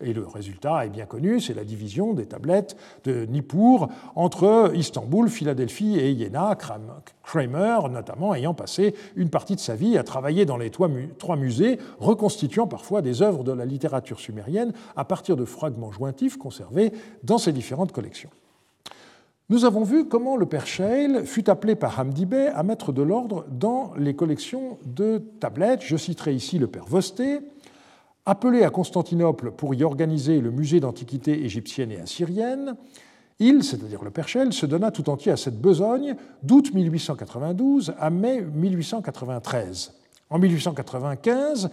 [0.03, 5.29] Et le résultat est bien connu, c'est la division des tablettes de Nippur entre Istanbul,
[5.29, 6.57] Philadelphie et Iéna,
[7.23, 11.79] Kramer notamment ayant passé une partie de sa vie à travailler dans les trois musées,
[11.99, 16.91] reconstituant parfois des œuvres de la littérature sumérienne à partir de fragments jointifs conservés
[17.23, 18.29] dans ses différentes collections.
[19.49, 23.01] Nous avons vu comment le père Scheil fut appelé par Hamdi Bey à mettre de
[23.01, 25.81] l'ordre dans les collections de tablettes.
[25.83, 27.41] Je citerai ici le père Vosté,
[28.25, 32.75] appelé à Constantinople pour y organiser le musée d'antiquités égyptienne et assyrienne.
[33.39, 38.09] Il, c'est-à-dire le père Scheil, se donna tout entier à cette besogne d'août 1892 à
[38.09, 39.93] mai 1893.
[40.29, 41.69] En 1895,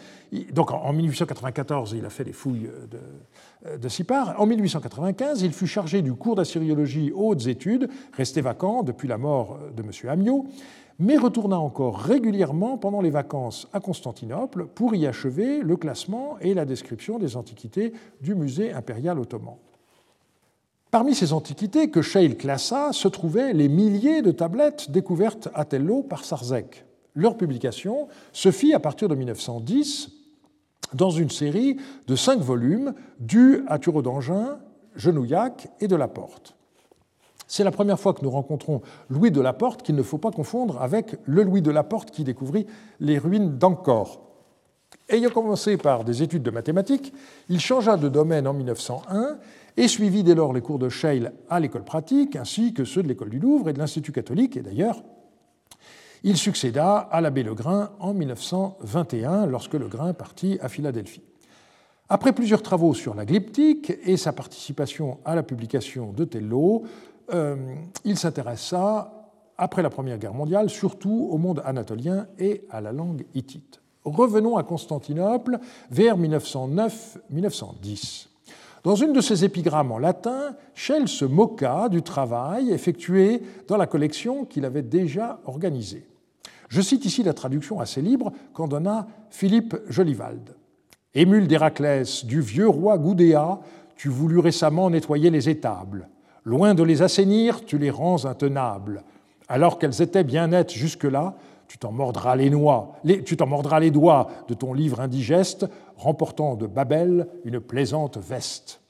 [0.53, 4.35] donc en 1894, il a fait les fouilles de, de Sipar.
[4.41, 9.61] En 1895, il fut chargé du cours d'assyriologie hautes études, resté vacant depuis la mort
[9.77, 9.91] de M.
[10.09, 10.47] Amiot,
[10.99, 16.55] mais retourna encore régulièrement pendant les vacances à Constantinople pour y achever le classement et
[16.55, 19.57] la description des antiquités du musée impérial ottoman.
[20.91, 26.03] Parmi ces antiquités que Scheil classa se trouvaient les milliers de tablettes découvertes à Tello
[26.03, 26.85] par Sarzec
[27.19, 30.13] leur publication se fit à partir de 1910
[30.95, 34.59] dans une série de cinq volumes dus à Thureau d'Angin,
[34.95, 36.55] Genouillac et de Laporte.
[37.49, 40.81] C'est la première fois que nous rencontrons Louis de Laporte, qu'il ne faut pas confondre
[40.81, 42.67] avec le Louis de Laporte qui découvrit
[43.01, 44.21] les ruines d'Ancor.
[45.09, 47.15] Ayant commencé par des études de mathématiques,
[47.49, 49.39] il changea de domaine en 1901
[49.79, 53.09] et suivit dès lors les cours de Scheil à l'école pratique, ainsi que ceux de
[53.09, 55.03] l'école du Louvre et de l'Institut catholique, et d'ailleurs
[56.25, 61.23] il succéda à l'abbé Legrain en 1921 lorsque Legrain partit à Philadelphie.
[62.09, 66.85] Après plusieurs travaux sur la glyptique et sa participation à la publication de Tello,
[67.33, 67.57] euh,
[68.05, 69.13] il s'intéressa,
[69.57, 73.81] après la Première Guerre mondiale, surtout au monde anatolien et à la langue hittite.
[74.05, 75.59] Revenons à Constantinople
[75.91, 78.29] vers 1909-1910.
[78.85, 83.87] Dans une de ses épigrammes en latin, Schell se moqua du travail effectué dans la
[83.87, 86.07] collection qu'il avait déjà organisée.
[86.69, 90.55] Je cite ici la traduction assez libre qu'en donna Philippe Jolivald.
[91.15, 93.59] Émule d'Héraclès, du vieux roi Goudéa,
[93.97, 96.09] tu voulus récemment nettoyer les étables.
[96.49, 99.03] Loin de les assainir, tu les rends intenables.
[99.49, 101.35] Alors qu'elles étaient bien nettes jusque-là,
[101.69, 105.67] tu t'en mordras les, doigts de ton livre indigeste,
[105.99, 108.81] remportant de Babel une plaisante veste.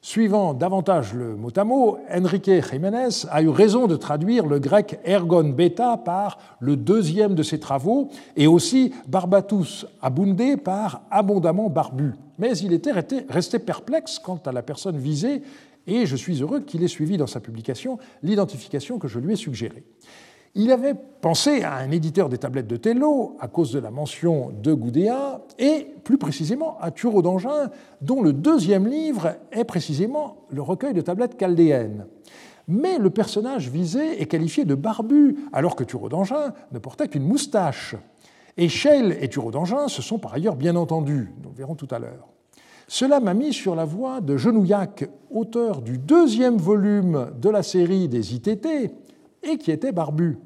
[0.00, 5.00] Suivant davantage le mot à mot, Enrique Jiménez a eu raison de traduire le grec
[5.04, 12.14] ergon beta par le deuxième de ses travaux et aussi barbatus abundé par abondamment barbu.
[12.38, 15.42] Mais il était resté perplexe quant à la personne visée
[15.86, 19.36] et je suis heureux qu'il ait suivi dans sa publication l'identification que je lui ai
[19.36, 19.84] suggérée.
[20.54, 24.50] Il avait pensé à un éditeur des tablettes de Tello à cause de la mention
[24.62, 27.70] de Goudéa et plus précisément à Thureau d'Angin,
[28.02, 32.06] dont le deuxième livre est précisément le recueil de tablettes chaldéennes.
[32.68, 37.26] Mais le personnage visé est qualifié de barbu, alors que Thureau d'Angin ne portait qu'une
[37.26, 37.96] moustache.
[38.58, 41.98] Et Schell et Thureau d'Angin se sont par ailleurs bien entendus, nous verrons tout à
[41.98, 42.31] l'heure.
[42.92, 48.06] Cela m'a mis sur la voie de Genouillac, auteur du deuxième volume de la série
[48.06, 48.66] des ITT,
[49.42, 50.36] et qui était barbu.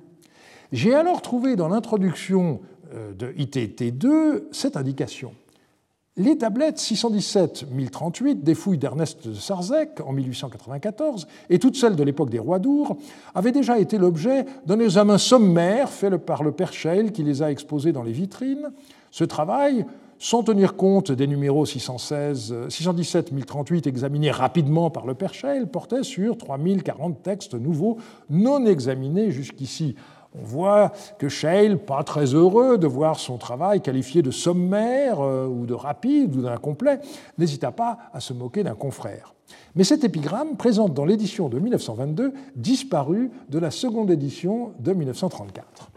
[0.71, 2.61] J'ai alors trouvé dans l'introduction
[2.95, 5.33] euh, de ITT2 cette indication.
[6.17, 12.31] Les tablettes 617-1038 des fouilles d'Ernest de Sarzec en 1894 et toutes celles de l'époque
[12.31, 12.97] des rois d'Our
[13.35, 17.91] avaient déjà été l'objet d'un examen sommaire fait par le père qui les a exposées
[17.91, 18.71] dans les vitrines.
[19.11, 19.85] Ce travail,
[20.19, 25.33] sans tenir compte des numéros 617-1038 examinés rapidement par le père
[25.71, 27.99] portait sur 3040 textes nouveaux
[28.31, 29.95] non examinés jusqu'ici
[30.39, 35.47] on voit que Scheil, pas très heureux de voir son travail qualifié de sommaire euh,
[35.47, 37.01] ou de rapide ou d'incomplet,
[37.39, 39.35] n'hésita pas à se moquer d'un confrère.
[39.75, 45.91] Mais cet épigramme présente dans l'édition de 1922 disparu de la seconde édition de 1934.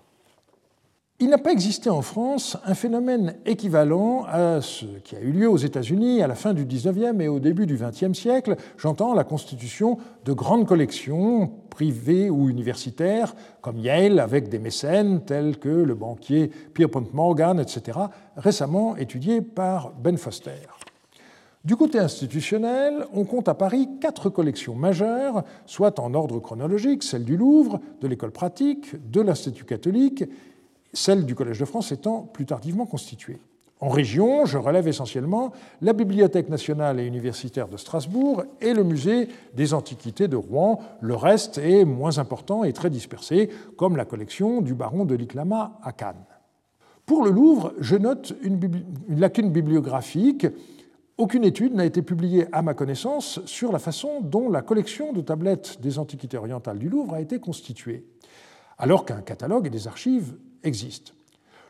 [1.22, 5.50] Il n'a pas existé en France un phénomène équivalent à ce qui a eu lieu
[5.50, 8.56] aux États-Unis à la fin du XIXe et au début du XXe siècle.
[8.78, 15.58] J'entends la constitution de grandes collections privées ou universitaires, comme Yale, avec des mécènes tels
[15.58, 18.00] que le banquier Pierpont Morgan, etc.,
[18.38, 20.70] récemment étudiés par Ben Foster.
[21.66, 27.26] Du côté institutionnel, on compte à Paris quatre collections majeures, soit en ordre chronologique, celle
[27.26, 30.24] du Louvre, de l'École pratique, de l'Institut catholique
[30.94, 33.40] celle du Collège de France étant plus tardivement constituée.
[33.82, 39.30] En région, je relève essentiellement la Bibliothèque nationale et universitaire de Strasbourg et le Musée
[39.56, 40.82] des Antiquités de Rouen.
[41.00, 45.80] Le reste est moins important et très dispersé, comme la collection du baron de Liclama
[45.82, 46.26] à Cannes.
[47.06, 48.60] Pour le Louvre, je note une,
[49.08, 50.46] lacune bibliographique
[51.18, 55.20] Aucune étude n'a été publiée, à ma connaissance, sur la façon dont la collection de
[55.20, 58.06] tablettes des Antiquités orientales du Louvre a été constituée,
[58.78, 61.14] alors qu'un catalogue et des archives existent.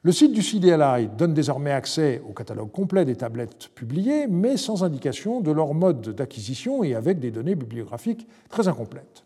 [0.02, 4.86] Le site du CDLI donne désormais accès au catalogue complet des tablettes publiées, mais sans
[4.86, 9.26] indication de leur mode d'acquisition et avec des données bibliographiques très incomplètes.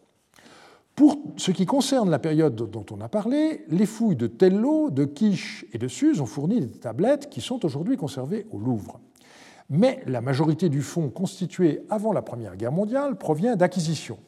[0.96, 5.06] Pour ce qui concerne la période dont on a parlé, les fouilles de Tello, de
[5.06, 9.00] Quiche et de Suse ont fourni des tablettes qui sont aujourd'hui conservées au Louvre.
[9.70, 14.20] Mais la majorité du fonds constitué avant la Première Guerre mondiale provient d'acquisitions.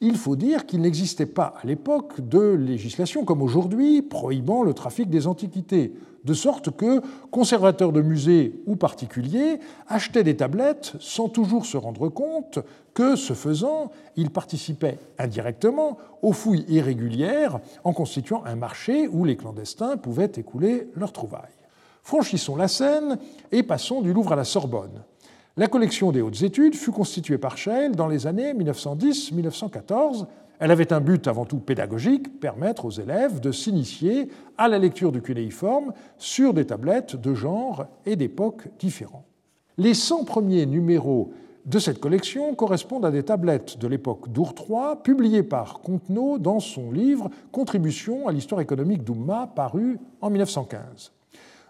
[0.00, 5.08] Il faut dire qu'il n'existait pas à l'époque de législation comme aujourd'hui prohibant le trafic
[5.08, 11.66] des antiquités, de sorte que conservateurs de musées ou particuliers achetaient des tablettes sans toujours
[11.66, 12.58] se rendre compte
[12.94, 19.36] que, ce faisant, ils participaient indirectement aux fouilles irrégulières en constituant un marché où les
[19.36, 21.42] clandestins pouvaient écouler leurs trouvailles.
[22.02, 23.18] Franchissons la Seine
[23.52, 25.02] et passons du Louvre à la Sorbonne.
[25.56, 30.26] La collection des hautes études fut constituée par Scheil dans les années 1910-1914.
[30.58, 35.12] Elle avait un but avant tout pédagogique, permettre aux élèves de s'initier à la lecture
[35.12, 39.26] du cunéiforme sur des tablettes de genre et d'époques différents.
[39.78, 41.32] Les 100 premiers numéros
[41.66, 46.90] de cette collection correspondent à des tablettes de l'époque d'Ourtroy, publiées par Contenot dans son
[46.90, 51.12] livre Contribution à l'histoire économique d'Oumma, paru en 1915.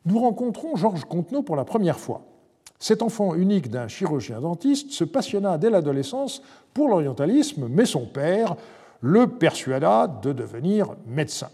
[0.06, 2.22] Nous rencontrons Georges Contenot pour la première fois.
[2.84, 6.42] Cet enfant unique d'un chirurgien dentiste se passionna dès l'adolescence
[6.74, 8.56] pour l'orientalisme, mais son père
[9.00, 11.48] le persuada de devenir médecin.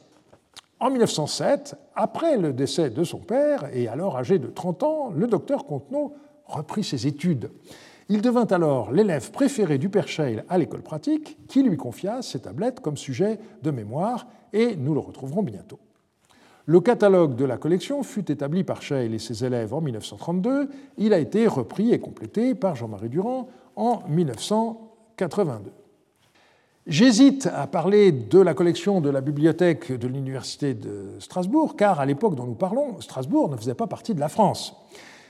[0.81, 5.29] En 1907, après le décès de son père, et alors âgé de 30 ans, le
[5.29, 6.15] docteur Contenot
[6.47, 7.53] reprit ses études.
[8.09, 12.41] Il devint alors l'élève préféré du père Scheil à l'école pratique, qui lui confia ses
[12.41, 15.79] tablettes comme sujet de mémoire, et nous le retrouverons bientôt.
[16.71, 20.69] Le catalogue de la collection fut établi par Scheil et ses élèves en 1932.
[20.99, 25.73] Il a été repris et complété par Jean-Marie Durand en 1982.
[26.87, 32.07] J'hésite à parler de la collection de la bibliothèque de l'Université de Strasbourg, car à
[32.07, 34.77] l'époque dont nous parlons, Strasbourg ne faisait pas partie de la France.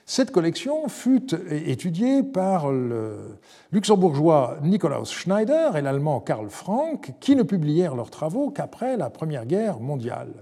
[0.04, 3.38] Cette collection fut étudiée par le
[3.72, 9.46] luxembourgeois Nikolaus Schneider et l'allemand Karl Frank, qui ne publièrent leurs travaux qu'après la Première
[9.46, 10.34] Guerre mondiale.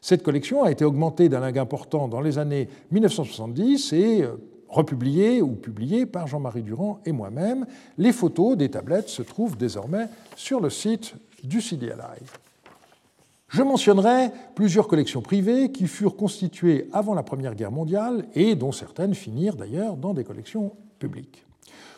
[0.00, 4.36] Cette collection a été augmentée d'un lag important dans les années 1970 et euh,
[4.68, 7.66] republiée ou publiée par Jean-Marie Durand et moi-même.
[7.98, 12.24] Les photos des tablettes se trouvent désormais sur le site du CDLI.
[13.48, 18.70] Je mentionnerai plusieurs collections privées qui furent constituées avant la Première Guerre mondiale et dont
[18.70, 21.44] certaines finirent d'ailleurs dans des collections publiques.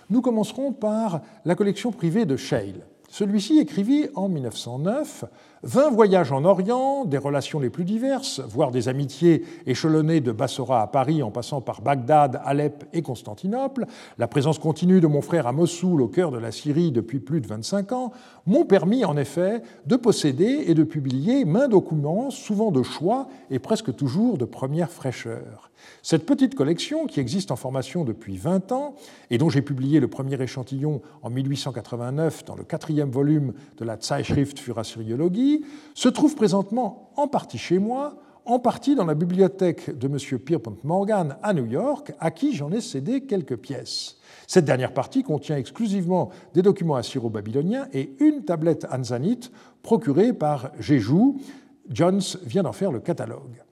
[0.08, 2.76] Nous commencerons par la collection privée de Scheil.
[3.10, 5.26] Celui-ci écrivit en 1909
[5.64, 10.82] 20 voyages en Orient, des relations les plus diverses, voire des amitiés échelonnées de Bassora
[10.82, 13.86] à Paris en passant par Bagdad, Alep et Constantinople,
[14.18, 17.40] la présence continue de mon frère à Mossoul au cœur de la Syrie depuis plus
[17.40, 18.12] de 25 ans,
[18.44, 23.60] m'ont permis en effet de posséder et de publier main documents, souvent de choix et
[23.60, 25.71] presque toujours de première fraîcheur.
[26.02, 28.94] Cette petite collection, qui existe en formation depuis 20 ans
[29.30, 33.96] et dont j'ai publié le premier échantillon en 1889 dans le quatrième volume de la
[34.00, 35.64] Zeitschrift für Assyriologie,
[35.94, 40.38] se trouve présentement en partie chez moi, en partie dans la bibliothèque de M.
[40.40, 44.16] Pierpont Morgan à New York, à qui j'en ai cédé quelques pièces.
[44.46, 49.52] Cette dernière partie contient exclusivement des documents assyro-babyloniens et une tablette anzanite
[49.82, 51.40] procurée par Jéjou.
[51.88, 53.62] Jones vient d'en faire le catalogue.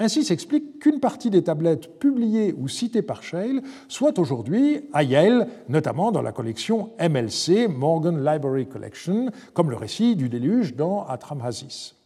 [0.00, 5.48] Ainsi s'explique qu'une partie des tablettes publiées ou citées par Scheil soit aujourd'hui à Yale,
[5.68, 11.96] notamment dans la collection MLC, Morgan Library Collection, comme le récit du déluge dans Atramhasis.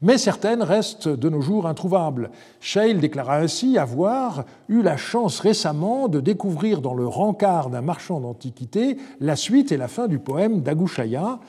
[0.00, 2.30] Mais certaines restent de nos jours introuvables.
[2.60, 8.20] Scheil déclara ainsi avoir eu la chance récemment de découvrir dans le rencard d'un marchand
[8.20, 11.40] d'antiquités la suite et la fin du poème d'Agushaya,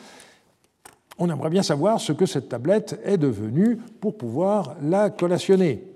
[1.18, 5.88] on aimerait bien savoir ce que cette tablette est devenue pour pouvoir la collationner.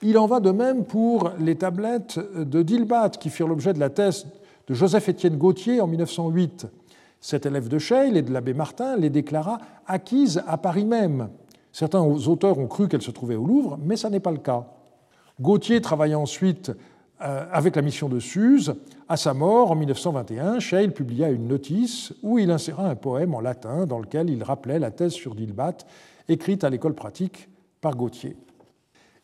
[0.00, 3.90] Il en va de même pour les tablettes de Dilbat qui firent l'objet de la
[3.90, 4.26] thèse
[4.66, 6.66] de Joseph-Étienne Gauthier en 1908.
[7.20, 11.28] Cet élève de Scheil et de l'abbé Martin les déclara acquises à Paris même.
[11.70, 14.66] Certains auteurs ont cru qu'elles se trouvaient au Louvre, mais ça n'est pas le cas.
[15.40, 16.72] Gauthier travailla ensuite
[17.22, 18.74] avec la mission de Suse.
[19.08, 23.40] À sa mort, en 1921, Scheil publia une notice où il inséra un poème en
[23.40, 25.78] latin dans lequel il rappelait la thèse sur Dilbat,
[26.28, 27.48] écrite à l'école pratique
[27.80, 28.36] par Gautier.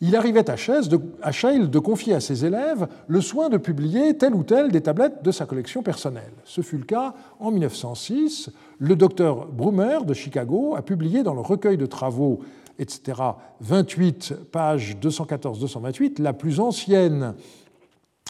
[0.01, 4.45] Il arrivait à Scheil de confier à ses élèves le soin de publier telle ou
[4.45, 6.33] telle des tablettes de sa collection personnelle.
[6.45, 8.51] Ce fut le cas en 1906.
[8.79, 12.39] Le docteur Brummer de Chicago a publié dans le recueil de travaux,
[12.79, 13.21] etc.,
[13.61, 17.35] 28, page 214-228, la plus ancienne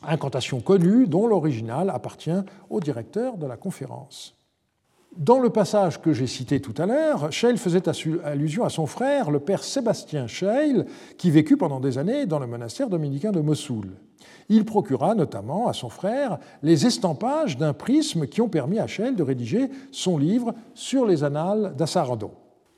[0.06, 2.30] incantation connue dont l'original appartient
[2.70, 4.34] au directeur de la conférence.
[5.16, 7.82] Dans le passage que j'ai cité tout à l'heure, Scheil faisait
[8.24, 10.84] allusion à son frère, le père Sébastien Scheil,
[11.16, 13.88] qui vécut pendant des années dans le monastère dominicain de Mossoul.
[14.48, 19.14] Il procura notamment à son frère les estampages d'un prisme qui ont permis à Scheil
[19.14, 22.30] de rédiger son livre sur les annales d'Assardo.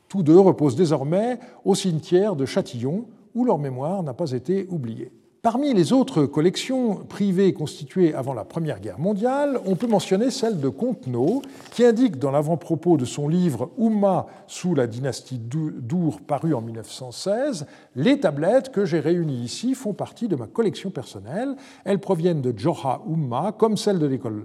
[0.09, 5.13] Tous deux reposent désormais au cimetière de Châtillon, où leur mémoire n'a pas été oubliée.
[5.43, 10.61] Parmi les autres collections privées constituées avant la Première Guerre mondiale, on peut mentionner celle
[10.61, 16.53] de Contenot, qui indique dans l'avant-propos de son livre Oumma sous la dynastie d'Our, paru
[16.53, 17.67] en 1916,
[17.97, 21.57] les tablettes que j'ai réunies ici font partie de ma collection personnelle.
[21.87, 24.45] Elles proviennent de Joha Oumma, comme celle de l'école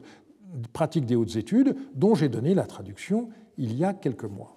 [0.71, 3.27] pratique des hautes études, dont j'ai donné la traduction
[3.57, 4.55] il y a quelques mois.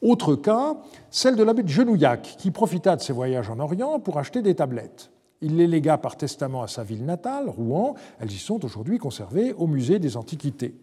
[0.00, 0.76] Autre cas,
[1.10, 4.54] celle de l'abbé de Genouillac, qui profita de ses voyages en Orient pour acheter des
[4.54, 5.10] tablettes.
[5.40, 7.94] Il les légua par testament à sa ville natale, Rouen.
[8.20, 10.74] Elles y sont aujourd'hui conservées au musée des Antiquités.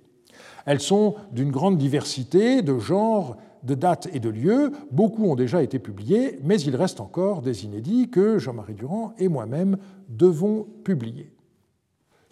[0.66, 4.72] Elles sont d'une grande diversité de genres, de dates et de lieux.
[4.92, 9.28] Beaucoup ont déjà été publiés, mais il reste encore des inédits que Jean-Marie Durand et
[9.28, 9.78] moi-même
[10.10, 11.35] devons publier.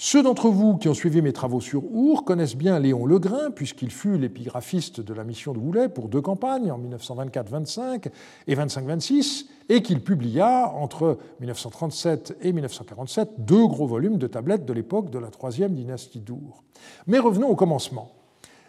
[0.06, 3.90] Ceux d'entre vous qui ont suivi mes travaux sur Our connaissent bien Léon Legrain, puisqu'il
[3.90, 8.12] fut l'épigraphiste de la mission de Goulet pour deux campagnes, en 1924-25
[8.48, 14.74] et 25-26, et qu'il publia entre 1937 et 1947 deux gros volumes de tablettes de
[14.74, 16.66] l'époque de la troisième dynastie d'Our.
[17.08, 18.12] Mais revenons au commencement.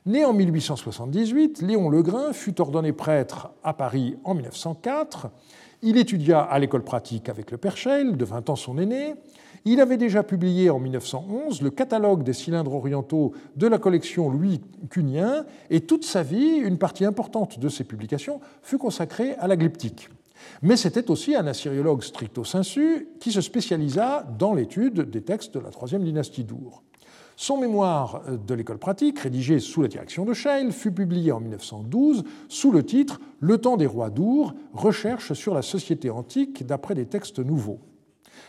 [0.07, 5.31] Né en 1878, Léon Legrain fut ordonné prêtre à Paris en 1904.
[5.83, 9.15] Il étudia à l'école pratique avec le Père Scheil, de 20 ans son aîné.
[9.67, 14.61] Il avait déjà publié en 1911 le catalogue des cylindres orientaux de la collection Louis
[14.91, 19.57] Cunien, et toute sa vie, une partie importante de ses publications fut consacrée à la
[19.57, 20.11] glyptique.
[20.61, 25.61] Mais c'était aussi un assyriologue stricto sensu qui se spécialisa dans l'étude des textes de
[25.61, 26.83] la troisième dynastie d'Our.
[27.37, 32.23] Son mémoire de l'école pratique, rédigé sous la direction de Scheil, fut publié en 1912
[32.49, 37.07] sous le titre Le temps des rois d'Our, recherche sur la société antique d'après des
[37.07, 37.81] textes nouveaux.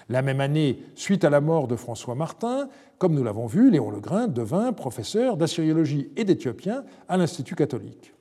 [0.09, 3.89] La même année, suite à la mort de François Martin, comme nous l'avons vu, Léon
[3.89, 8.13] Legrain devint professeur d'assyriologie et d'éthiopien à l'Institut catholique.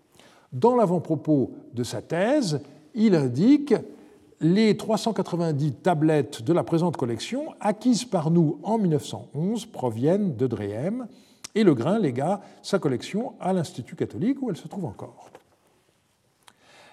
[0.53, 2.61] Dans l'avant-propos de sa thèse,
[2.95, 3.74] il indique
[4.41, 11.07] les 390 tablettes de la présente collection, acquises par nous en 1911, proviennent de Dréhem,
[11.55, 15.30] et Legrain légua sa collection à l'Institut catholique où elle se trouve encore.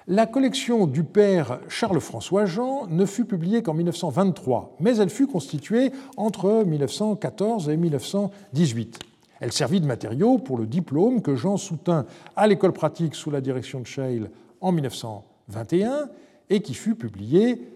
[0.07, 5.91] La collection du père Charles-François Jean ne fut publiée qu'en 1923, mais elle fut constituée
[6.17, 8.99] entre 1914 et 1918.
[9.41, 13.41] Elle servit de matériau pour le diplôme que Jean soutint à l'école pratique sous la
[13.41, 14.23] direction de Scheil
[14.59, 16.09] en 1921
[16.49, 17.67] et qui fut publié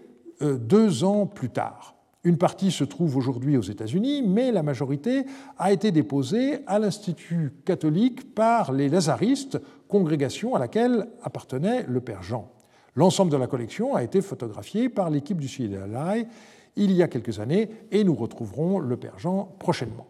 [0.42, 1.95] euh, deux ans plus tard.
[2.26, 5.26] Une partie se trouve aujourd'hui aux États-Unis, mais la majorité
[5.58, 12.24] a été déposée à l'Institut catholique par les lazaristes, congrégation à laquelle appartenait le père
[12.24, 12.50] Jean.
[12.96, 16.26] L'ensemble de la collection a été photographié par l'équipe du CIDLI
[16.74, 20.08] il y a quelques années et nous retrouverons le père Jean prochainement.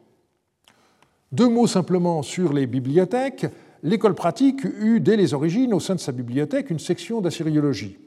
[1.33, 3.45] Deux mots simplement sur les bibliothèques.
[3.83, 7.99] L'école pratique eut dès les origines au sein de sa bibliothèque une section d'assyriologie.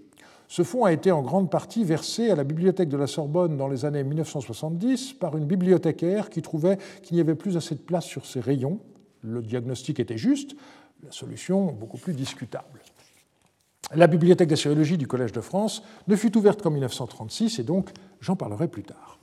[0.50, 3.68] Ce fonds a été en grande partie versé à la bibliothèque de la Sorbonne dans
[3.68, 8.06] les années 1970 par une bibliothécaire qui trouvait qu'il n'y avait plus assez de place
[8.06, 8.80] sur ses rayons.
[9.22, 10.56] Le diagnostic était juste,
[11.04, 12.82] la solution beaucoup plus discutable.
[13.94, 18.36] La bibliothèque d'assyriologie du Collège de France ne fut ouverte qu'en 1936 et donc j'en
[18.36, 19.20] parlerai plus tard.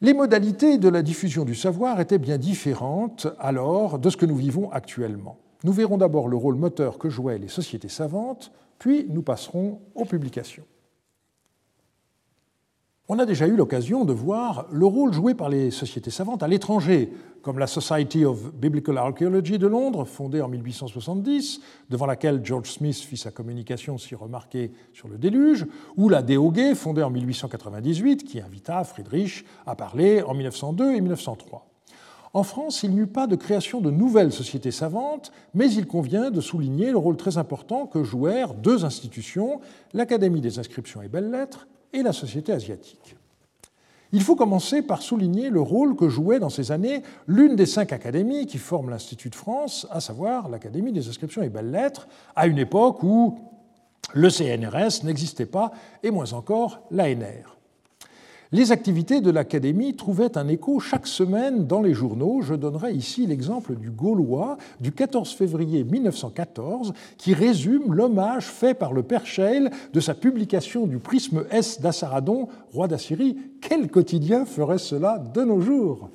[0.00, 4.36] Les modalités de la diffusion du savoir étaient bien différentes alors de ce que nous
[4.36, 5.38] vivons actuellement.
[5.64, 10.06] Nous verrons d'abord le rôle moteur que jouaient les sociétés savantes, puis nous passerons aux
[10.06, 10.64] publications.
[13.12, 16.48] On a déjà eu l'occasion de voir le rôle joué par les sociétés savantes à
[16.48, 17.12] l'étranger,
[17.42, 21.60] comme la Society of Biblical Archaeology de Londres, fondée en 1870,
[21.90, 25.66] devant laquelle George Smith fit sa communication si remarquée sur le déluge,
[25.96, 31.69] ou la DOG, fondée en 1898, qui invita Friedrich à parler en 1902 et 1903.
[32.32, 36.30] En France, il n'y eut pas de création de nouvelles sociétés savantes, mais il convient
[36.30, 39.60] de souligner le rôle très important que jouèrent deux institutions,
[39.94, 43.16] l'Académie des inscriptions et belles-lettres et la Société asiatique.
[44.12, 47.92] Il faut commencer par souligner le rôle que jouait dans ces années l'une des cinq
[47.92, 52.06] académies qui forment l'Institut de France, à savoir l'Académie des inscriptions et belles-lettres,
[52.36, 53.38] à une époque où
[54.12, 55.72] le CNRS n'existait pas,
[56.02, 57.59] et moins encore l'ANR.
[58.52, 62.40] Les activités de l'Académie trouvaient un écho chaque semaine dans les journaux.
[62.42, 68.92] Je donnerai ici l'exemple du Gaulois du 14 février 1914 qui résume l'hommage fait par
[68.92, 73.36] le père Scheil de sa publication du prisme S d'Assaradon, roi d'Assyrie.
[73.60, 76.10] Quel quotidien ferait cela de nos jours?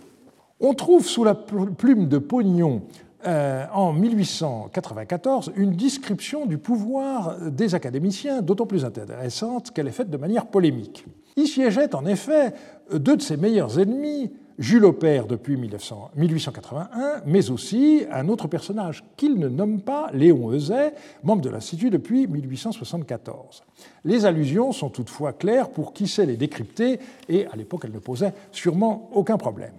[0.60, 2.82] On trouve sous la plume de Pognon
[3.28, 10.10] euh, en 1894 une description du pouvoir des académiciens, d'autant plus intéressante qu'elle est faite
[10.10, 11.06] de manière polémique.
[11.36, 12.54] Il siégeait en effet
[12.94, 19.38] deux de ses meilleurs ennemis, Jules Aubert depuis 1881, mais aussi un autre personnage qu'il
[19.38, 23.64] ne nomme pas, Léon Euzet, membre de l'Institut depuis 1874.
[24.06, 28.00] Les allusions sont toutefois claires pour qui sait les décrypter, et à l'époque elles ne
[28.00, 29.74] posaient sûrement aucun problème.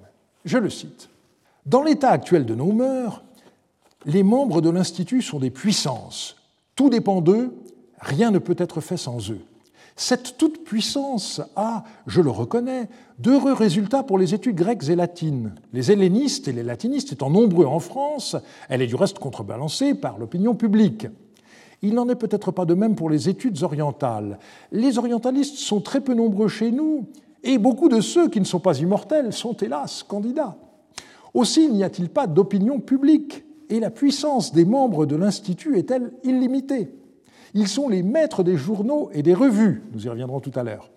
[0.44, 1.08] Je le cite.
[1.64, 3.22] Dans l'état actuel de nos mœurs,
[4.06, 6.36] les membres de l'Institut sont des puissances.
[6.76, 7.52] Tout dépend d'eux,
[8.00, 9.40] rien ne peut être fait sans eux.
[9.96, 12.88] Cette toute-puissance a, je le reconnais,
[13.18, 15.54] d'heureux résultats pour les études grecques et latines.
[15.72, 18.36] Les hellénistes et les latinistes étant nombreux en France,
[18.68, 21.08] elle est du reste contrebalancée par l'opinion publique.
[21.82, 24.38] Il n'en est peut-être pas de même pour les études orientales.
[24.70, 27.06] Les orientalistes sont très peu nombreux chez nous,
[27.42, 30.58] et beaucoup de ceux qui ne sont pas immortels sont hélas candidats.
[31.32, 36.90] Aussi n'y a-t-il pas d'opinion publique, et la puissance des membres de l'Institut est-elle illimitée?
[37.54, 40.90] Ils sont les maîtres des journaux et des revues, nous y reviendrons tout à l'heure,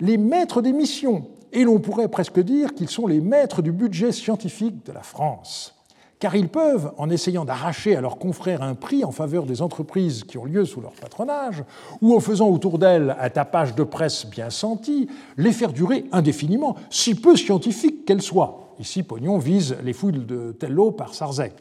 [0.00, 4.12] les maîtres des missions, et l'on pourrait presque dire qu'ils sont les maîtres du budget
[4.12, 5.76] scientifique de la France.
[6.20, 10.24] Car ils peuvent, en essayant d'arracher à leurs confrères un prix en faveur des entreprises
[10.24, 11.64] qui ont lieu sous leur patronage,
[12.02, 15.08] ou en faisant autour d'elles un tapage de presse bien senti,
[15.38, 18.74] les faire durer indéfiniment, si peu scientifiques qu'elles soient.
[18.78, 21.54] Ici, Pognon vise les fouilles de Tello par Sarzec.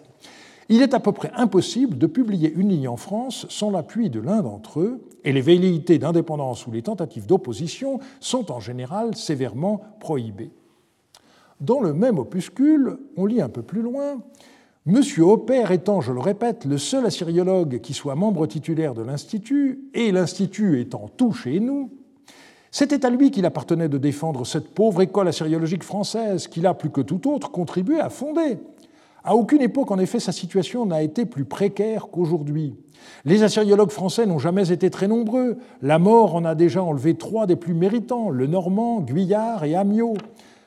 [0.69, 4.19] Il est à peu près impossible de publier une ligne en France sans l'appui de
[4.19, 9.81] l'un d'entre eux, et les velléités d'indépendance ou les tentatives d'opposition sont en général sévèrement
[9.99, 10.51] prohibées.
[11.59, 14.21] Dans le même opuscule, on lit un peu plus loin
[14.85, 19.81] Monsieur Oppert étant, je le répète, le seul assyriologue qui soit membre titulaire de l'Institut,
[19.93, 21.91] et l'Institut étant tout chez nous,
[22.71, 26.91] c'était à lui qu'il appartenait de défendre cette pauvre école assyriologique française qu'il a plus
[26.91, 28.57] que tout autre contribué à fonder.
[29.29, 32.73] À aucune époque, en effet, sa situation n'a été plus précaire qu'aujourd'hui.
[33.25, 35.57] Les assyriologues français n'ont jamais été très nombreux.
[35.83, 40.15] La mort en a déjà enlevé trois des plus méritants, le Normand, Guyard et Amiot.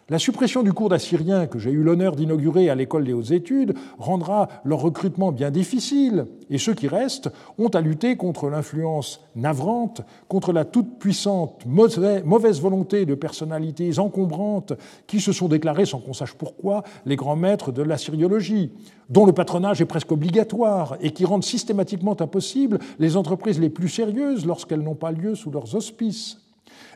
[0.08, 3.74] La suppression du cours d'assyrien que j'ai eu l'honneur d'inaugurer à l'école des hautes études
[3.98, 10.02] rendra leur recrutement bien difficile, et ceux qui restent ont à lutter contre l'influence navrante,
[10.26, 14.72] contre la toute-puissante mauvaise volonté de personnalités encombrantes
[15.06, 18.72] qui se sont déclarées, sans qu'on sache pourquoi, les grands maîtres de l'assyriologie,
[19.08, 23.88] dont le patronage est presque obligatoire et qui rendent systématiquement impossible les entreprises les plus
[23.88, 26.41] sérieuses lorsqu'elles n'ont pas lieu sous leurs auspices.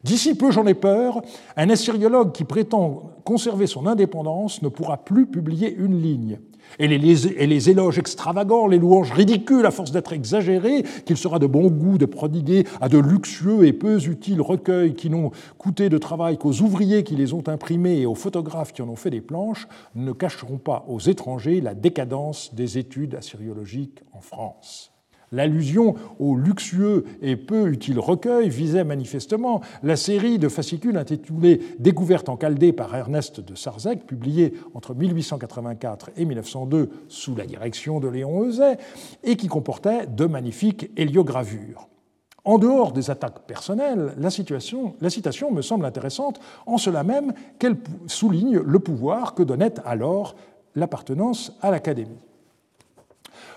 [0.04, 1.22] D'ici peu, j'en ai peur,
[1.56, 6.38] un assyriologue qui prétend conserver son indépendance ne pourra plus publier une ligne.
[6.78, 11.70] Et les, éloges extravagants, les louanges ridicules, à force d'être exagérés, qu'il sera de bon
[11.70, 16.38] goût de prodiguer à de luxueux et peu utiles recueils qui n'ont coûté de travail
[16.38, 19.68] qu'aux ouvriers qui les ont imprimés et aux photographes qui en ont fait des planches,
[19.94, 24.95] ne cacheront pas aux étrangers la décadence des études assyriologiques en France.
[25.32, 32.28] L'allusion au luxueux et peu utile recueil visait manifestement la série de fascicules intitulés Découverte
[32.28, 38.08] en Chaldée par Ernest de Sarzec, publiée entre 1884 et 1902 sous la direction de
[38.08, 38.78] Léon Euzet,
[39.24, 41.88] et qui comportait de magnifiques héliogravures.
[42.44, 48.60] En dehors des attaques personnelles, la citation me semble intéressante en cela même qu'elle souligne
[48.60, 50.36] le pouvoir que donnait alors
[50.76, 52.20] l'appartenance à l'Académie.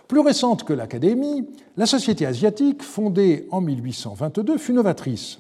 [0.10, 1.46] Plus récente que l'Académie,
[1.78, 5.38] la Société asiatique, fondée en 1822, fut novatrice.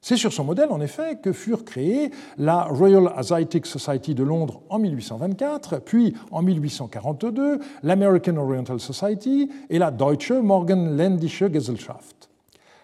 [0.00, 4.60] C'est sur son modèle, en effet, que furent créées la Royal Asiatic Society de Londres
[4.70, 12.28] en 1824, puis en 1842 l'American Oriental Society et la Deutsche Morgenländische Gesellschaft.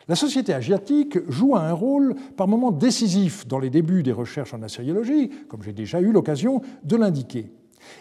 [0.07, 4.63] La société asiatique joue un rôle par moments décisif dans les débuts des recherches en
[4.63, 7.51] assyriologie, comme j'ai déjà eu l'occasion de l'indiquer.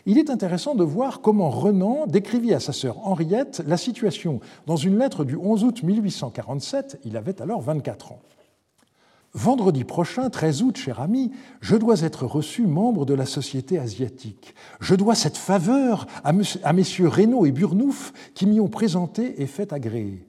[0.05, 4.75] Il est intéressant de voir comment Renan décrivit à sa sœur Henriette la situation dans
[4.75, 8.21] une lettre du 11 août 1847, il avait alors 24 ans.
[9.35, 14.53] Vendredi prochain, 13 août, cher ami, je dois être reçu membre de la Société asiatique.
[14.79, 19.73] Je dois cette faveur à messieurs Reynaud et Burnouf qui m'y ont présenté et fait
[19.73, 20.23] agréer.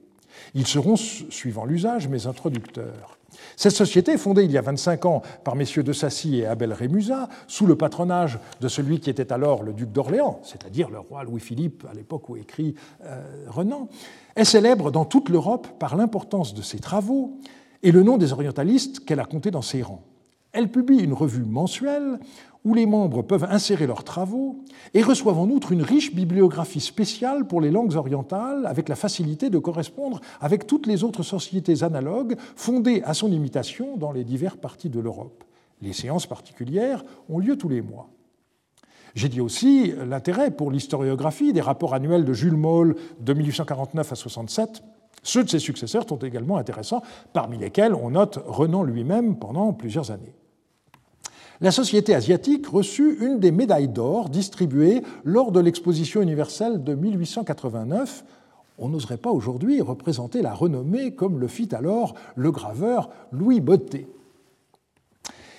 [0.55, 3.19] Ils seront, suivant l'usage, mes introducteurs.
[3.55, 7.29] Cette société, fondée il y a 25 ans par messieurs de Sassy et Abel Rémusat,
[7.47, 11.85] sous le patronage de celui qui était alors le duc d'Orléans, c'est-à-dire le roi Louis-Philippe
[11.89, 13.89] à l'époque où écrit euh, Renan,
[14.35, 17.37] est célèbre dans toute l'Europe par l'importance de ses travaux
[17.83, 20.03] et le nom des orientalistes qu'elle a comptés dans ses rangs.
[20.55, 22.17] Elle publie une revue mensuelle
[22.63, 27.45] où les membres peuvent insérer leurs travaux et reçoivent en outre une riche bibliographie spéciale
[27.45, 32.37] pour les langues orientales avec la facilité de correspondre avec toutes les autres sociétés analogues
[32.55, 35.43] fondées à son imitation dans les diverses parties de l'Europe.
[35.81, 38.07] Les séances particulières ont lieu tous les mois.
[39.13, 44.15] J'ai dit aussi l'intérêt pour l'historiographie des rapports annuels de Jules Moll de 1849 à
[44.15, 44.83] 67.
[45.21, 47.01] Ceux de ses successeurs sont également intéressants,
[47.33, 50.33] parmi lesquels on note Renan lui-même pendant plusieurs années.
[51.61, 58.25] La Société asiatique reçut une des médailles d'or distribuées lors de l'exposition universelle de 1889.
[58.77, 64.07] On n'oserait pas aujourd'hui représenter la renommée comme le fit alors le graveur Louis Botté.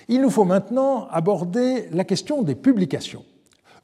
[0.07, 3.25] Il nous faut maintenant aborder la question des publications.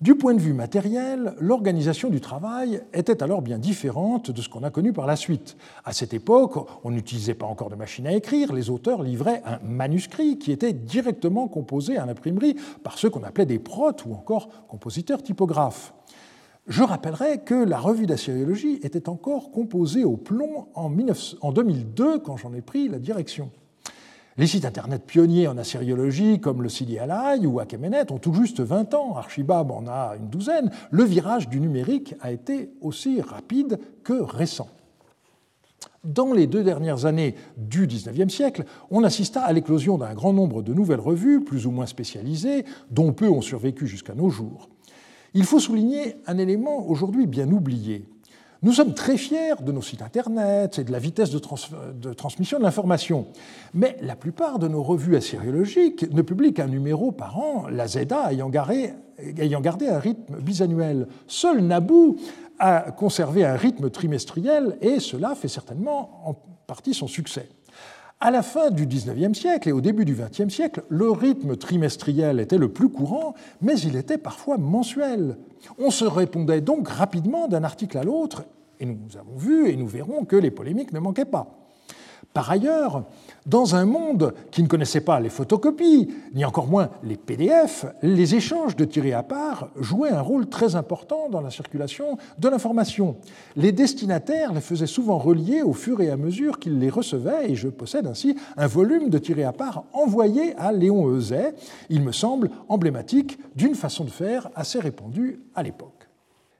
[0.03, 4.63] Du point de vue matériel, l'organisation du travail était alors bien différente de ce qu'on
[4.63, 5.55] a connu par la suite.
[5.85, 9.59] À cette époque, on n'utilisait pas encore de machine à écrire, les auteurs livraient un
[9.63, 14.49] manuscrit qui était directement composé à l'imprimerie par ceux qu'on appelait des protes ou encore
[14.67, 15.93] compositeurs typographes.
[16.67, 22.53] Je rappellerai que la revue d'assyriologie était encore composée au plomb en 2002 quand j'en
[22.53, 23.51] ai pris la direction.
[24.35, 28.61] Les sites internet pionniers en assyriologie, comme le Sidi Alay ou Akemenet, ont tout juste
[28.61, 29.15] 20 ans.
[29.15, 30.71] Archibab en a une douzaine.
[30.89, 34.69] Le virage du numérique a été aussi rapide que récent.
[36.03, 40.63] Dans les deux dernières années du XIXe siècle, on assista à l'éclosion d'un grand nombre
[40.63, 44.67] de nouvelles revues, plus ou moins spécialisées, dont peu ont survécu jusqu'à nos jours.
[45.35, 48.05] Il faut souligner un élément aujourd'hui bien oublié.
[48.63, 52.63] Nous sommes très fiers de nos sites Internet et de la vitesse de, transmission de
[52.63, 53.27] l'information,
[53.73, 58.31] mais la plupart de nos revues assyriologiques ne publient qu'un numéro par an, la ZEDA
[58.31, 58.49] ayant,
[59.19, 61.07] ayant gardé un rythme bisannuel.
[61.27, 62.15] Seul Naboo
[62.57, 66.33] a conservé un rythme trimestriel et cela fait certainement en
[66.65, 67.49] partie son succès.
[68.25, 72.39] À la fin du XIXe siècle et au début du XXe siècle, le rythme trimestriel
[72.39, 75.35] était le plus courant, mais il était parfois mensuel.
[75.77, 78.45] On se répondait donc rapidement d'un article à l'autre,
[78.79, 81.62] et nous avons vu et nous verrons que les polémiques ne manquaient pas.
[82.33, 83.03] Par ailleurs,
[83.45, 88.33] dans un monde qui ne connaissait pas les photocopies, ni encore moins les PDF, les
[88.33, 93.17] échanges de tirés à part jouaient un rôle très important dans la circulation de l'information.
[93.55, 97.55] Les destinataires les faisaient souvent relier au fur et à mesure qu'ils les recevaient, et
[97.55, 101.53] je possède ainsi un volume de tirés à part envoyé à Léon Euzet.
[101.89, 106.02] Il me semble emblématique d'une façon de faire assez répandue à l'époque.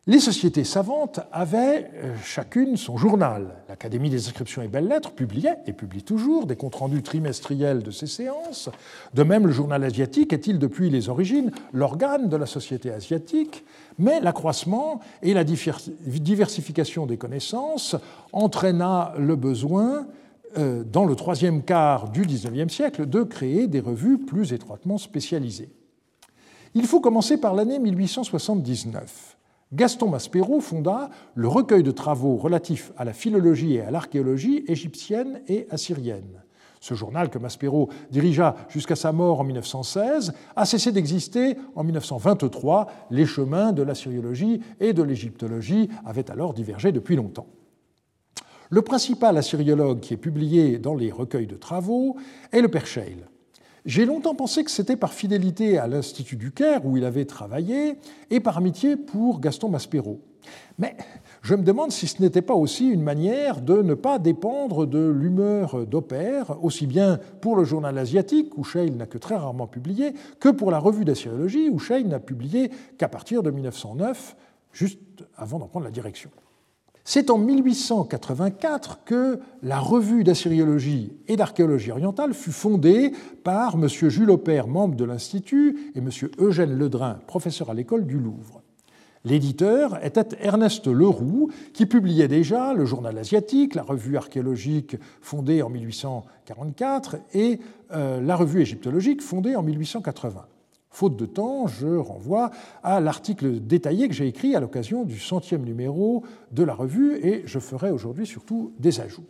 [0.06, 3.64] Les sociétés savantes avaient euh, chacune son journal.
[3.70, 8.08] L'Académie des inscriptions et belles-lettres publiait, et publie toujours, des comptes rendus trimestriels de ses
[8.08, 8.70] séances.
[9.14, 13.64] De même, le journal asiatique est-il depuis les origines l'organe de la société asiatique,
[13.98, 17.96] mais l'accroissement et la diversification des connaissances
[18.34, 20.06] entraîna le besoin,
[20.58, 25.72] euh, dans le troisième quart du XIXe siècle, de créer des revues plus étroitement spécialisées.
[26.76, 29.33] Il faut commencer par l'année 1879.
[29.74, 35.42] Gaston Maspero fonda le recueil de travaux relatifs à la philologie et à l'archéologie égyptienne
[35.48, 36.44] et assyrienne.
[36.80, 42.88] Ce journal que Maspero dirigea jusqu'à sa mort en 1916 a cessé d'exister en 1923.
[43.10, 47.48] Les chemins de l'assyriologie et de l'égyptologie avaient alors divergé depuis longtemps.
[48.70, 52.16] Le principal assyriologue qui est publié dans les recueils de travaux
[52.52, 53.24] est le Père Scheil.
[53.86, 57.98] J'ai longtemps pensé que c'était par fidélité à l'Institut du Caire où il avait travaillé
[58.30, 60.22] et par amitié pour Gaston Maspero.
[60.78, 60.96] Mais
[61.42, 65.10] je me demande si ce n'était pas aussi une manière de ne pas dépendre de
[65.10, 70.14] l'humeur d'Opère, aussi bien pour le journal asiatique, où Scheil n'a que très rarement publié,
[70.40, 74.36] que pour la revue d'assyriologie, où Scheil n'a publié qu'à partir de 1909,
[74.72, 75.00] juste
[75.36, 76.30] avant d'en prendre la direction.
[77.06, 83.12] C'est en 1884 que la revue d'assyriologie et d'archéologie orientale fut fondée
[83.44, 83.90] par M.
[83.90, 86.10] Jules Aupert, membre de l'Institut, et M.
[86.40, 88.62] Eugène Ledrin, professeur à l'école du Louvre.
[89.26, 95.70] L'éditeur était Ernest Leroux, qui publiait déjà le journal asiatique, la revue archéologique fondée en
[95.70, 97.60] 1844 et
[97.92, 100.46] euh, la revue égyptologique fondée en 1880.
[100.94, 102.52] Faute de temps, je renvoie
[102.84, 107.42] à l'article détaillé que j'ai écrit à l'occasion du centième numéro de la revue et
[107.48, 109.26] je ferai aujourd'hui surtout des ajouts.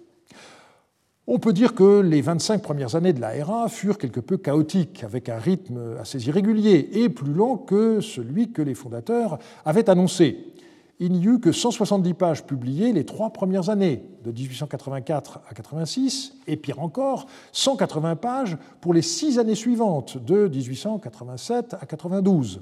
[1.26, 5.06] On peut dire que les 25 premières années de la RA furent quelque peu chaotiques,
[5.06, 10.53] avec un rythme assez irrégulier et plus lent que celui que les fondateurs avaient annoncé
[11.06, 16.38] il n'y eut que 170 pages publiées les trois premières années, de 1884 à 86,
[16.48, 22.62] et pire encore, 180 pages pour les six années suivantes, de 1887 à 92.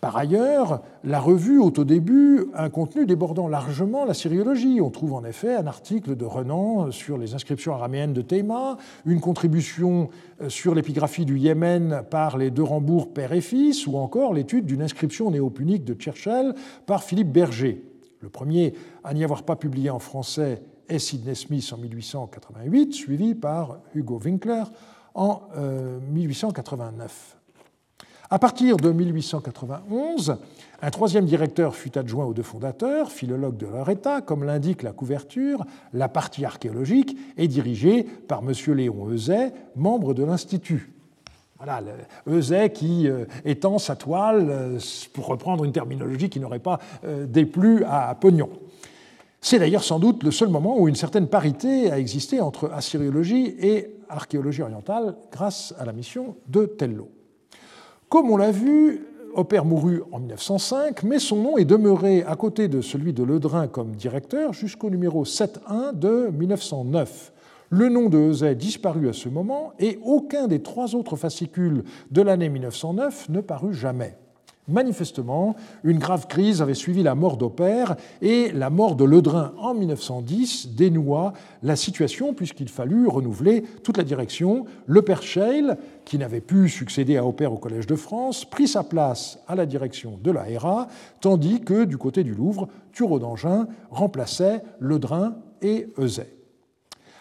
[0.00, 4.80] Par ailleurs, la revue ôte au début un contenu débordant largement la syriologie.
[4.80, 9.20] On trouve en effet un article de Renan sur les inscriptions araméennes de Théma, une
[9.20, 10.08] contribution
[10.40, 14.64] euh, sur l'épigraphie du Yémen par les deux Rambourg père et fils, ou encore l'étude
[14.64, 16.54] d'une inscription néopunique de Churchill
[16.86, 17.84] par Philippe Berger.
[18.20, 18.72] Le premier
[19.04, 24.18] à n'y avoir pas publié en français est Sidney Smith en 1888, suivi par Hugo
[24.18, 24.64] Winkler
[25.14, 25.42] en
[26.10, 27.39] 1889.
[28.32, 30.36] À partir de 1891,
[30.82, 34.92] un troisième directeur fut adjoint aux deux fondateurs, philologue de leur État, comme l'indique la
[34.92, 38.52] couverture, la partie archéologique est dirigée par M.
[38.76, 40.92] Léon Euzet, membre de l'Institut.
[41.56, 41.82] Voilà,
[42.28, 44.78] Euzet qui euh, étend sa toile, euh,
[45.12, 48.50] pour reprendre une terminologie qui n'aurait pas euh, déplu à Pognon.
[49.40, 53.56] C'est d'ailleurs sans doute le seul moment où une certaine parité a existé entre assyriologie
[53.58, 57.08] et archéologie orientale grâce à la mission de Tello.
[58.10, 62.66] Comme on l'a vu, Opère mourut en 1905, mais son nom est demeuré à côté
[62.66, 67.32] de celui de Ledrin comme directeur jusqu'au numéro 7.1 de 1909.
[67.68, 72.20] Le nom de Eusay disparut à ce moment et aucun des trois autres fascicules de
[72.20, 74.18] l'année 1909 ne parut jamais.
[74.70, 79.74] Manifestement, une grave crise avait suivi la mort d'Opère et la mort de Ledrin en
[79.74, 84.64] 1910 dénoua la situation puisqu'il fallut renouveler toute la direction.
[84.86, 88.84] Le père Scheil, qui n'avait pu succéder à Opère au Collège de France, prit sa
[88.84, 90.44] place à la direction de la
[91.20, 96.34] tandis que du côté du Louvre, Thureau d'Angin remplaçait Ledrin et Euzet.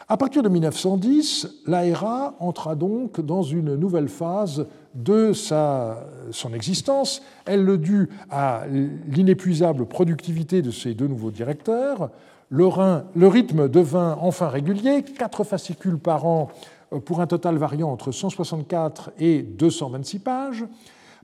[0.07, 7.21] À partir de 1910, l'AERA entra donc dans une nouvelle phase de sa, son existence.
[7.45, 8.63] Elle le dut à
[9.07, 12.09] l'inépuisable productivité de ses deux nouveaux directeurs.
[12.49, 12.67] Le,
[13.15, 16.49] le rythme devint enfin régulier, quatre fascicules par an
[17.05, 20.65] pour un total variant entre 164 et 226 pages.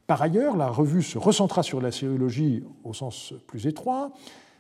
[0.08, 4.12] Par ailleurs, la revue se recentra sur la sériologie au sens plus étroit.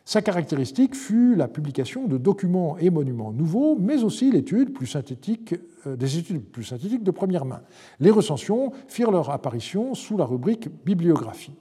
[0.07, 5.55] Sa caractéristique fut la publication de documents et monuments nouveaux, mais aussi l'étude plus synthétique,
[5.87, 7.61] euh, des études plus synthétiques de première main.
[7.99, 11.55] Les recensions firent leur apparition sous la rubrique bibliographie.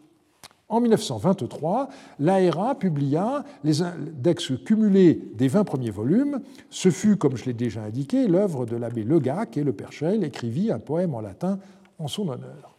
[0.68, 1.88] En 1923,
[2.18, 6.40] l'AERA publia les index cumulés des 20 premiers volumes.
[6.68, 9.90] Ce fut, comme je l'ai déjà indiqué, l'œuvre de l'abbé Legac et le Père
[10.22, 11.58] écrivit un poème en latin
[11.98, 12.73] en son honneur.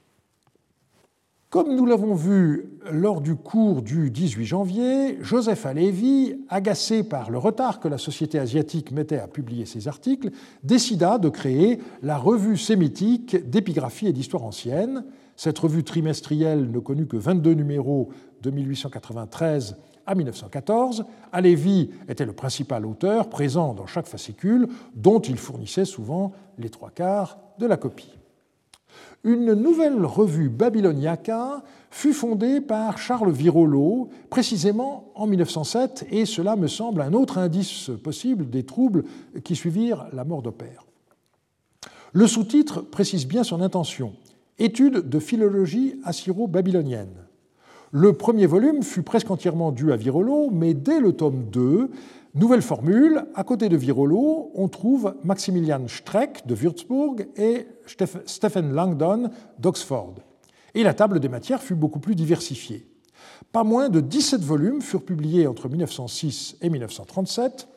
[1.55, 7.37] Comme nous l'avons vu lors du cours du 18 janvier, Joseph Alevi, agacé par le
[7.37, 10.31] retard que la société asiatique mettait à publier ses articles,
[10.63, 15.05] décida de créer la revue sémitique d'épigraphie et d'histoire ancienne.
[15.37, 18.09] Cette revue trimestrielle ne connut que 22 numéros
[18.41, 21.05] de 1893 à 1914.
[21.31, 26.89] Alevi était le principal auteur, présent dans chaque fascicule, dont il fournissait souvent les trois
[26.89, 28.11] quarts de la copie
[29.26, 36.67] une nouvelle revue babyloniaca fut fondée par Charles Virolo, précisément en 1907, et cela me
[36.67, 39.03] semble un autre indice possible des troubles
[39.43, 40.86] qui suivirent la mort d'Opère.
[42.13, 44.13] Le sous-titre précise bien son intention
[44.59, 47.26] Étude de philologie assyro-babylonienne.
[47.91, 51.89] Le premier volume fut presque entièrement dû à Virolo, mais dès le tome 2,
[52.36, 57.65] Nouvelle formule, à côté de Virolo, on trouve Maximilian Streck de Würzburg et
[58.25, 60.15] Stephen Langdon d'Oxford.
[60.73, 62.86] Et la table des matières fut beaucoup plus diversifiée.
[63.53, 67.69] Pas moins de 17 volumes furent publiés entre 1906 et 1937,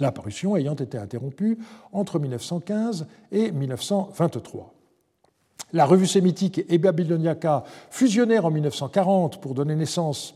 [0.00, 1.56] la parution ayant été interrompue
[1.92, 4.74] entre 1915 et 1923.
[5.72, 10.34] La revue sémitique et Babyloniaca fusionnèrent en 1940 pour donner naissance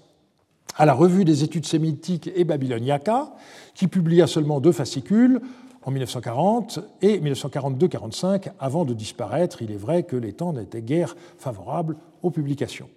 [0.77, 3.33] à la Revue des études sémitiques et babyloniaca,
[3.75, 5.41] qui publia seulement deux fascicules
[5.83, 9.63] en 1940 et 1942-45, avant de disparaître.
[9.63, 12.89] Il est vrai que les temps n'étaient guère favorables aux publications.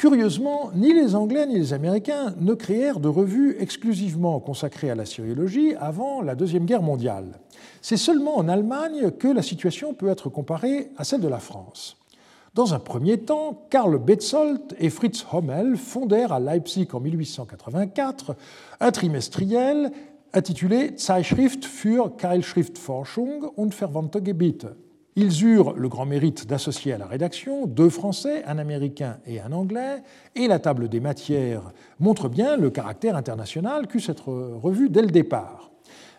[0.00, 5.04] Curieusement, ni les Anglais ni les Américains ne créèrent de revues exclusivement consacrées à la
[5.04, 7.38] syriologie avant la Deuxième Guerre mondiale.
[7.82, 11.99] C'est seulement en Allemagne que la situation peut être comparée à celle de la France.
[12.60, 18.36] Dans un premier temps, Karl Betzold et Fritz Hommel fondèrent à Leipzig en 1884
[18.80, 19.90] un trimestriel
[20.34, 24.76] intitulé Zeitschrift für Keilschriftforschung und verwandte Gebiete.
[25.16, 29.52] Ils eurent le grand mérite d'associer à la rédaction deux Français, un Américain et un
[29.52, 30.02] Anglais,
[30.34, 35.10] et la table des matières montre bien le caractère international qu'eut cette revue dès le
[35.10, 35.70] départ.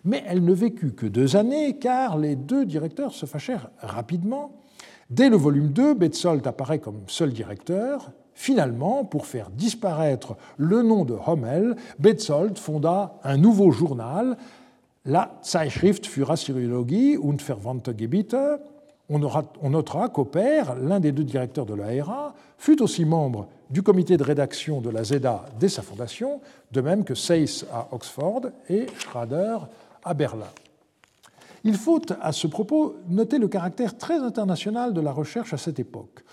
[0.03, 4.53] Mais elle ne vécut que deux années, car les deux directeurs se fâchèrent rapidement
[5.11, 8.11] Dès le volume 2, Betzold apparaît comme seul directeur.
[8.33, 14.37] Finalement, pour faire disparaître le nom de Hommel, Betzold fonda un nouveau journal,
[15.03, 18.61] la Zeitschrift für Assyriologie und verwandte Gebiete.
[19.09, 19.19] On,
[19.69, 24.79] notera qu'Opère, l'un des deux directeurs de l'ARA, fut aussi membre du comité de rédaction
[24.79, 26.39] de la ZEDA dès sa fondation,
[26.71, 29.57] de même que Seyss à Oxford et Schrader
[30.05, 30.47] à Berlin.
[31.63, 35.79] Il faut à ce propos noter le caractère très international de la recherche à cette
[35.79, 36.23] époque.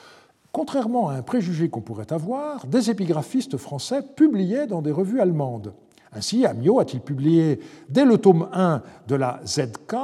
[0.53, 5.75] Contrairement à un préjugé qu'on pourrait avoir, des épigraphistes français publiaient dans des revues allemandes.
[6.13, 7.61] Ainsi, Amiot a-t-il publié
[7.91, 9.95] dès le tome 1 de la ZK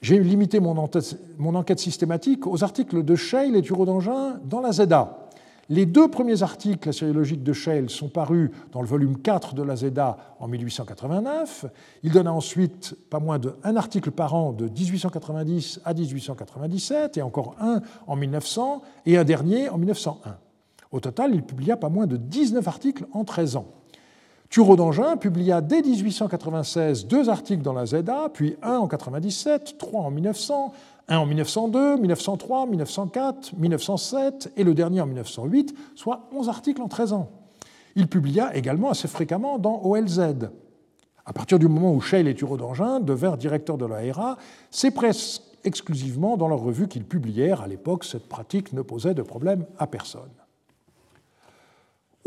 [0.00, 5.27] J'ai limité mon enquête systématique aux articles de Scheil et Turo d'Angin dans la ZA.
[5.70, 9.76] Les deux premiers articles sériologiques de Scheil sont parus dans le volume 4 de la
[9.76, 11.66] ZEDA en 1889.
[12.02, 17.54] Il donna ensuite pas moins d'un article par an de 1890 à 1897, et encore
[17.60, 20.38] un en 1900, et un dernier en 1901.
[20.90, 23.66] Au total, il publia pas moins de 19 articles en 13 ans.
[24.48, 30.00] Thureau d'Angin publia dès 1896 deux articles dans la ZEDA, puis un en 97, trois
[30.00, 30.72] en 1900,
[31.08, 36.88] un en 1902, 1903, 1904, 1907 et le dernier en 1908, soit 11 articles en
[36.88, 37.30] 13 ans.
[37.96, 40.20] Il publia également assez fréquemment dans OLZ.
[41.24, 44.36] À partir du moment où Scheil et Thureau d'Angin devinrent directeurs de l'ARA,
[44.70, 47.62] c'est presque exclusivement dans leurs revues qu'ils publièrent.
[47.62, 50.30] À l'époque, cette pratique ne posait de problème à personne.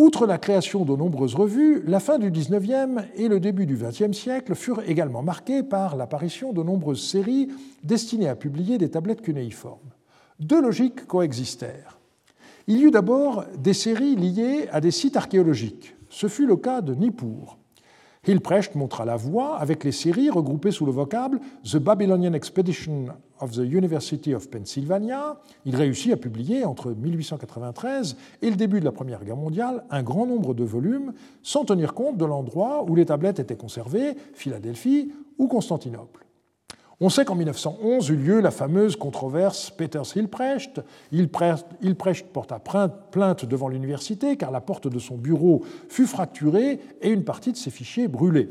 [0.02, 4.18] Outre la création de nombreuses revues, la fin du XIXe et le début du XXe
[4.18, 7.50] siècle furent également marqués par l'apparition de nombreuses séries
[7.84, 9.92] destinées à publier des tablettes cunéiformes.
[10.40, 12.00] Deux logiques coexistèrent.
[12.66, 15.96] Il y eut d'abord des séries liées à des sites archéologiques.
[16.10, 17.60] Ce fut le cas de Nippur.
[18.28, 23.06] Hilprecht montra la voie avec les séries regroupées sous le vocable The Babylonian Expedition
[23.42, 25.38] of the University of Pennsylvania.
[25.66, 30.04] Il réussit à publier entre 1893 et le début de la Première Guerre mondiale un
[30.04, 31.14] grand nombre de volumes
[31.44, 36.26] sans tenir compte de l'endroit où les tablettes étaient conservées, Philadelphie ou Constantinople.
[37.04, 40.82] On sait qu'en 1911 eut lieu la fameuse controverse Peters-Hilprecht.
[41.12, 47.24] Hilprecht porta plainte devant l'université car la porte de son bureau fut fracturée et une
[47.24, 48.50] partie de ses fichiers brûlés.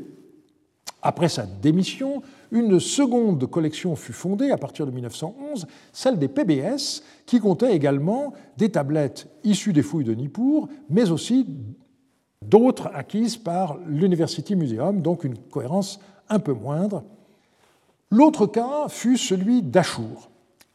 [1.01, 7.03] Après sa démission, une seconde collection fut fondée à partir de 1911, celle des PBS,
[7.25, 11.47] qui comptait également des tablettes issues des fouilles de Nippur, mais aussi
[12.45, 15.99] d'autres acquises par l'University Museum, donc une cohérence
[16.29, 17.03] un peu moindre
[18.11, 20.29] L'autre cas fut celui d'Achour.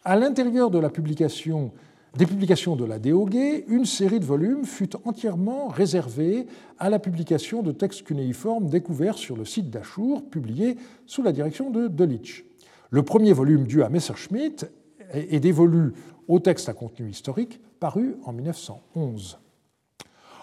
[0.04, 1.70] À l'intérieur de la publication,
[2.16, 6.46] des publications de la Déogué, une série de volumes fut entièrement réservée
[6.78, 11.70] à la publication de textes cunéiformes découverts sur le site d'Achour, publiés sous la direction
[11.70, 12.44] de Delitzsch.
[12.90, 14.66] Le premier volume dû à Messerschmitt
[15.12, 15.92] est dévolu
[16.26, 19.38] au texte à contenu historique paru en 1911.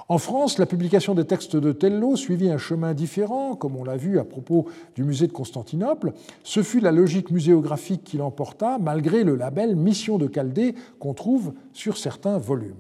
[0.09, 3.95] En France, la publication des textes de Tello suivit un chemin différent, comme on l'a
[3.95, 6.11] vu à propos du musée de Constantinople.
[6.43, 11.53] Ce fut la logique muséographique qui l'emporta, malgré le label Mission de Chaldée qu'on trouve
[11.71, 12.73] sur certains volumes.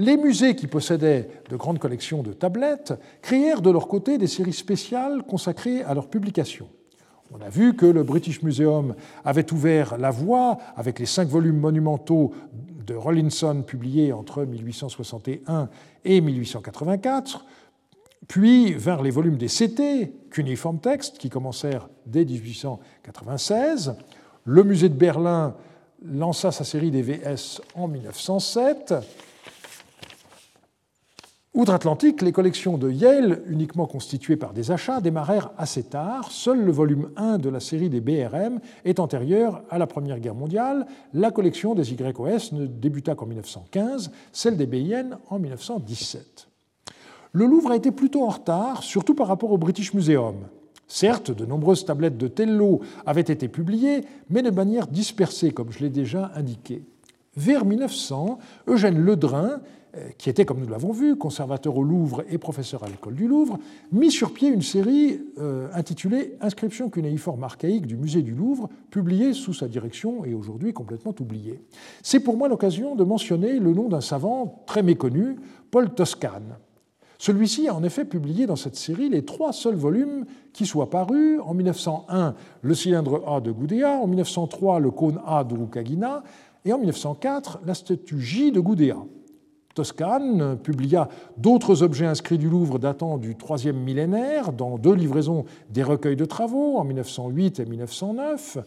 [0.00, 4.52] Les musées qui possédaient de grandes collections de tablettes créèrent de leur côté des séries
[4.52, 6.66] spéciales consacrées à leur publication.
[7.32, 11.60] On a vu que le British Museum avait ouvert la voie avec les cinq volumes
[11.60, 12.32] monumentaux
[12.84, 15.68] de Rollinson publié entre 1861
[16.04, 17.44] et 1884,
[18.28, 23.96] puis vers les volumes des CT, Cuneiform Text, qui commencèrent dès 1896.
[24.44, 25.56] Le musée de Berlin
[26.04, 28.94] lança sa série des VS en 1907.
[31.54, 36.32] Outre-Atlantique, les collections de Yale, uniquement constituées par des achats, démarrèrent assez tard.
[36.32, 40.34] Seul le volume 1 de la série des BRM est antérieur à la Première Guerre
[40.34, 40.84] mondiale.
[41.12, 46.48] La collection des YOS ne débuta qu'en 1915, celle des BIN en 1917.
[47.30, 50.34] Le Louvre a été plutôt en retard, surtout par rapport au British Museum.
[50.88, 55.78] Certes, de nombreuses tablettes de Tello avaient été publiées, mais de manière dispersée, comme je
[55.78, 56.82] l'ai déjà indiqué.
[57.36, 59.60] Vers 1900, Eugène Ledrin
[60.18, 63.58] qui était, comme nous l'avons vu, conservateur au Louvre et professeur à l'école du Louvre,
[63.92, 69.32] mit sur pied une série euh, intitulée Inscription cunéiforme archaïque du musée du Louvre, publiée
[69.32, 71.60] sous sa direction et aujourd'hui complètement oubliée.
[72.02, 75.36] C'est pour moi l'occasion de mentionner le nom d'un savant très méconnu,
[75.70, 76.56] Paul Toscane.
[77.18, 81.40] Celui-ci a en effet publié dans cette série les trois seuls volumes qui soient parus.
[81.44, 86.22] En 1901, le cylindre A de Gudea, en 1903, le cône A de Rukagina,
[86.64, 88.96] et en 1904, la statue J de Gudea.
[89.74, 95.82] Toscane publia d'autres objets inscrits du Louvre datant du troisième millénaire dans deux livraisons des
[95.82, 98.58] recueils de travaux en 1908 et 1909.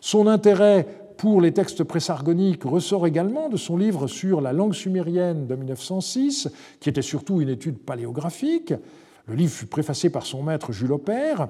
[0.00, 0.86] Son intérêt
[1.16, 6.50] pour les textes présargoniques ressort également de son livre sur la langue sumérienne de 1906,
[6.80, 8.74] qui était surtout une étude paléographique.
[9.26, 11.48] Le livre fut préfacé par son maître Jules Aubert.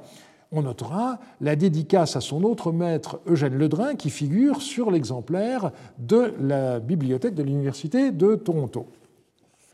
[0.53, 6.33] On notera la dédicace à son autre maître Eugène Ledrin qui figure sur l'exemplaire de
[6.41, 8.87] la bibliothèque de l'Université de Toronto.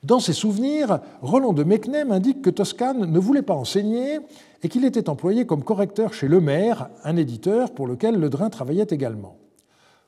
[0.03, 4.19] Dans ses souvenirs, Roland de Mecnem indique que Toscane ne voulait pas enseigner
[4.65, 9.37] et qu'il était employé comme correcteur chez Lemaire, un éditeur pour lequel Ledrin travaillait également.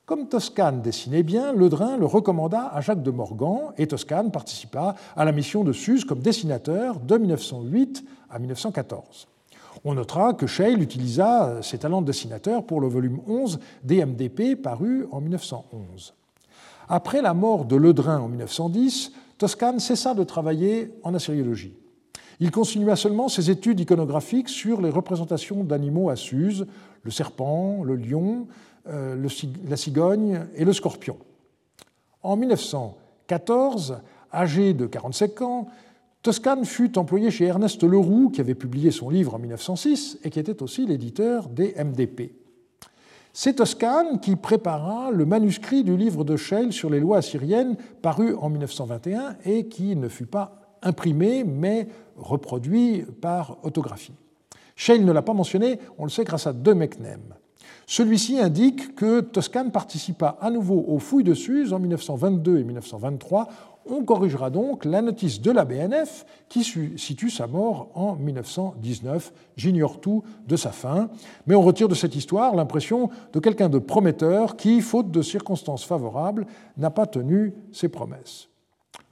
[0.04, 5.24] Comme Toscane dessinait bien, Ledrin le recommanda à Jacques de Morgan et Toscane participa à
[5.24, 9.28] la mission de Suse comme dessinateur de 1908 à 1914.
[9.84, 15.06] On notera que Scheil utilisa ses talents de dessinateur pour le volume 11 DMDP paru
[15.12, 16.14] en 1911.
[16.88, 19.12] Après la mort de Ledrin en 1910,
[19.44, 21.76] Toscane cessa de travailler en assyriologie.
[22.40, 26.66] Il continua seulement ses études iconographiques sur les représentations d'animaux à Suse,
[27.02, 28.46] le serpent, le lion,
[28.88, 29.28] euh,
[29.68, 31.18] la cigogne et le scorpion.
[32.22, 33.98] En 1914,
[34.32, 35.68] âgé de 45 ans,
[36.22, 40.38] Toscane fut employé chez Ernest Leroux, qui avait publié son livre en 1906 et qui
[40.38, 42.32] était aussi l'éditeur des MDP.
[43.36, 48.32] C'est Toscane qui prépara le manuscrit du livre de Scheil sur les lois assyriennes paru
[48.36, 54.14] en 1921 et qui ne fut pas imprimé mais reproduit par autographie.
[54.76, 57.34] Scheil ne l'a pas mentionné, on le sait grâce à De Mecnem.
[57.88, 63.48] Celui-ci indique que Toscane participa à nouveau aux fouilles de Suse en 1922 et 1923
[63.86, 69.32] on corrigera donc la notice de la BNF qui situe sa mort en 1919.
[69.56, 71.10] J'ignore tout de sa fin,
[71.46, 75.84] mais on retire de cette histoire l'impression de quelqu'un de prometteur qui, faute de circonstances
[75.84, 78.48] favorables, n'a pas tenu ses promesses.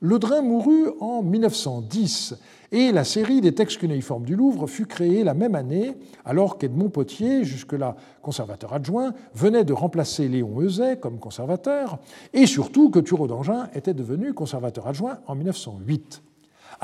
[0.00, 2.34] Ledrin mourut en 1910
[2.72, 6.88] et la série des textes cunéiformes du Louvre fut créée la même année, alors qu'Edmond
[6.88, 11.98] Potier, jusque-là conservateur adjoint, venait de remplacer Léon Euzet comme conservateur,
[12.32, 16.22] et surtout que Thureau d'Angin était devenu conservateur adjoint en 1908.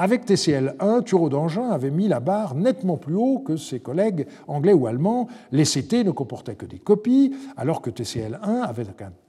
[0.01, 4.73] Avec TCL1, Thureau d'Angin avait mis la barre nettement plus haut que ses collègues anglais
[4.73, 5.27] ou allemands.
[5.51, 8.63] Les CT ne comportaient que des copies, alors que TCL1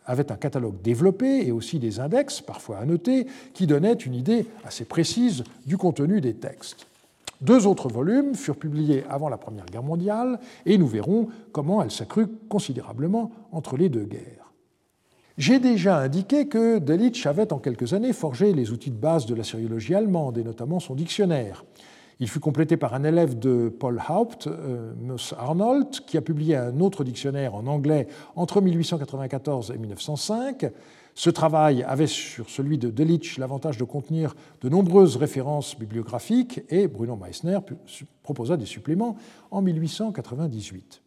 [0.06, 4.86] avait un catalogue développé et aussi des index, parfois annotés, qui donnaient une idée assez
[4.86, 6.86] précise du contenu des textes.
[7.42, 11.90] Deux autres volumes furent publiés avant la Première Guerre mondiale et nous verrons comment elle
[11.90, 14.49] s'accrut considérablement entre les deux guerres.
[15.40, 19.34] J'ai déjà indiqué que Delitzsch avait en quelques années forgé les outils de base de
[19.34, 21.64] la sériologie allemande, et notamment son dictionnaire.
[22.20, 24.92] Il fut complété par un élève de Paul Haupt, euh,
[25.38, 30.74] Arnold, qui a publié un autre dictionnaire en anglais entre 1894 et 1905.
[31.16, 36.90] Ce travail avait sur celui de Delitzsch l'avantage de contenir de nombreuses références bibliographiques et
[36.90, 37.60] Bruno Meissner
[38.24, 39.16] proposa des suppléments
[39.52, 41.02] en 1898.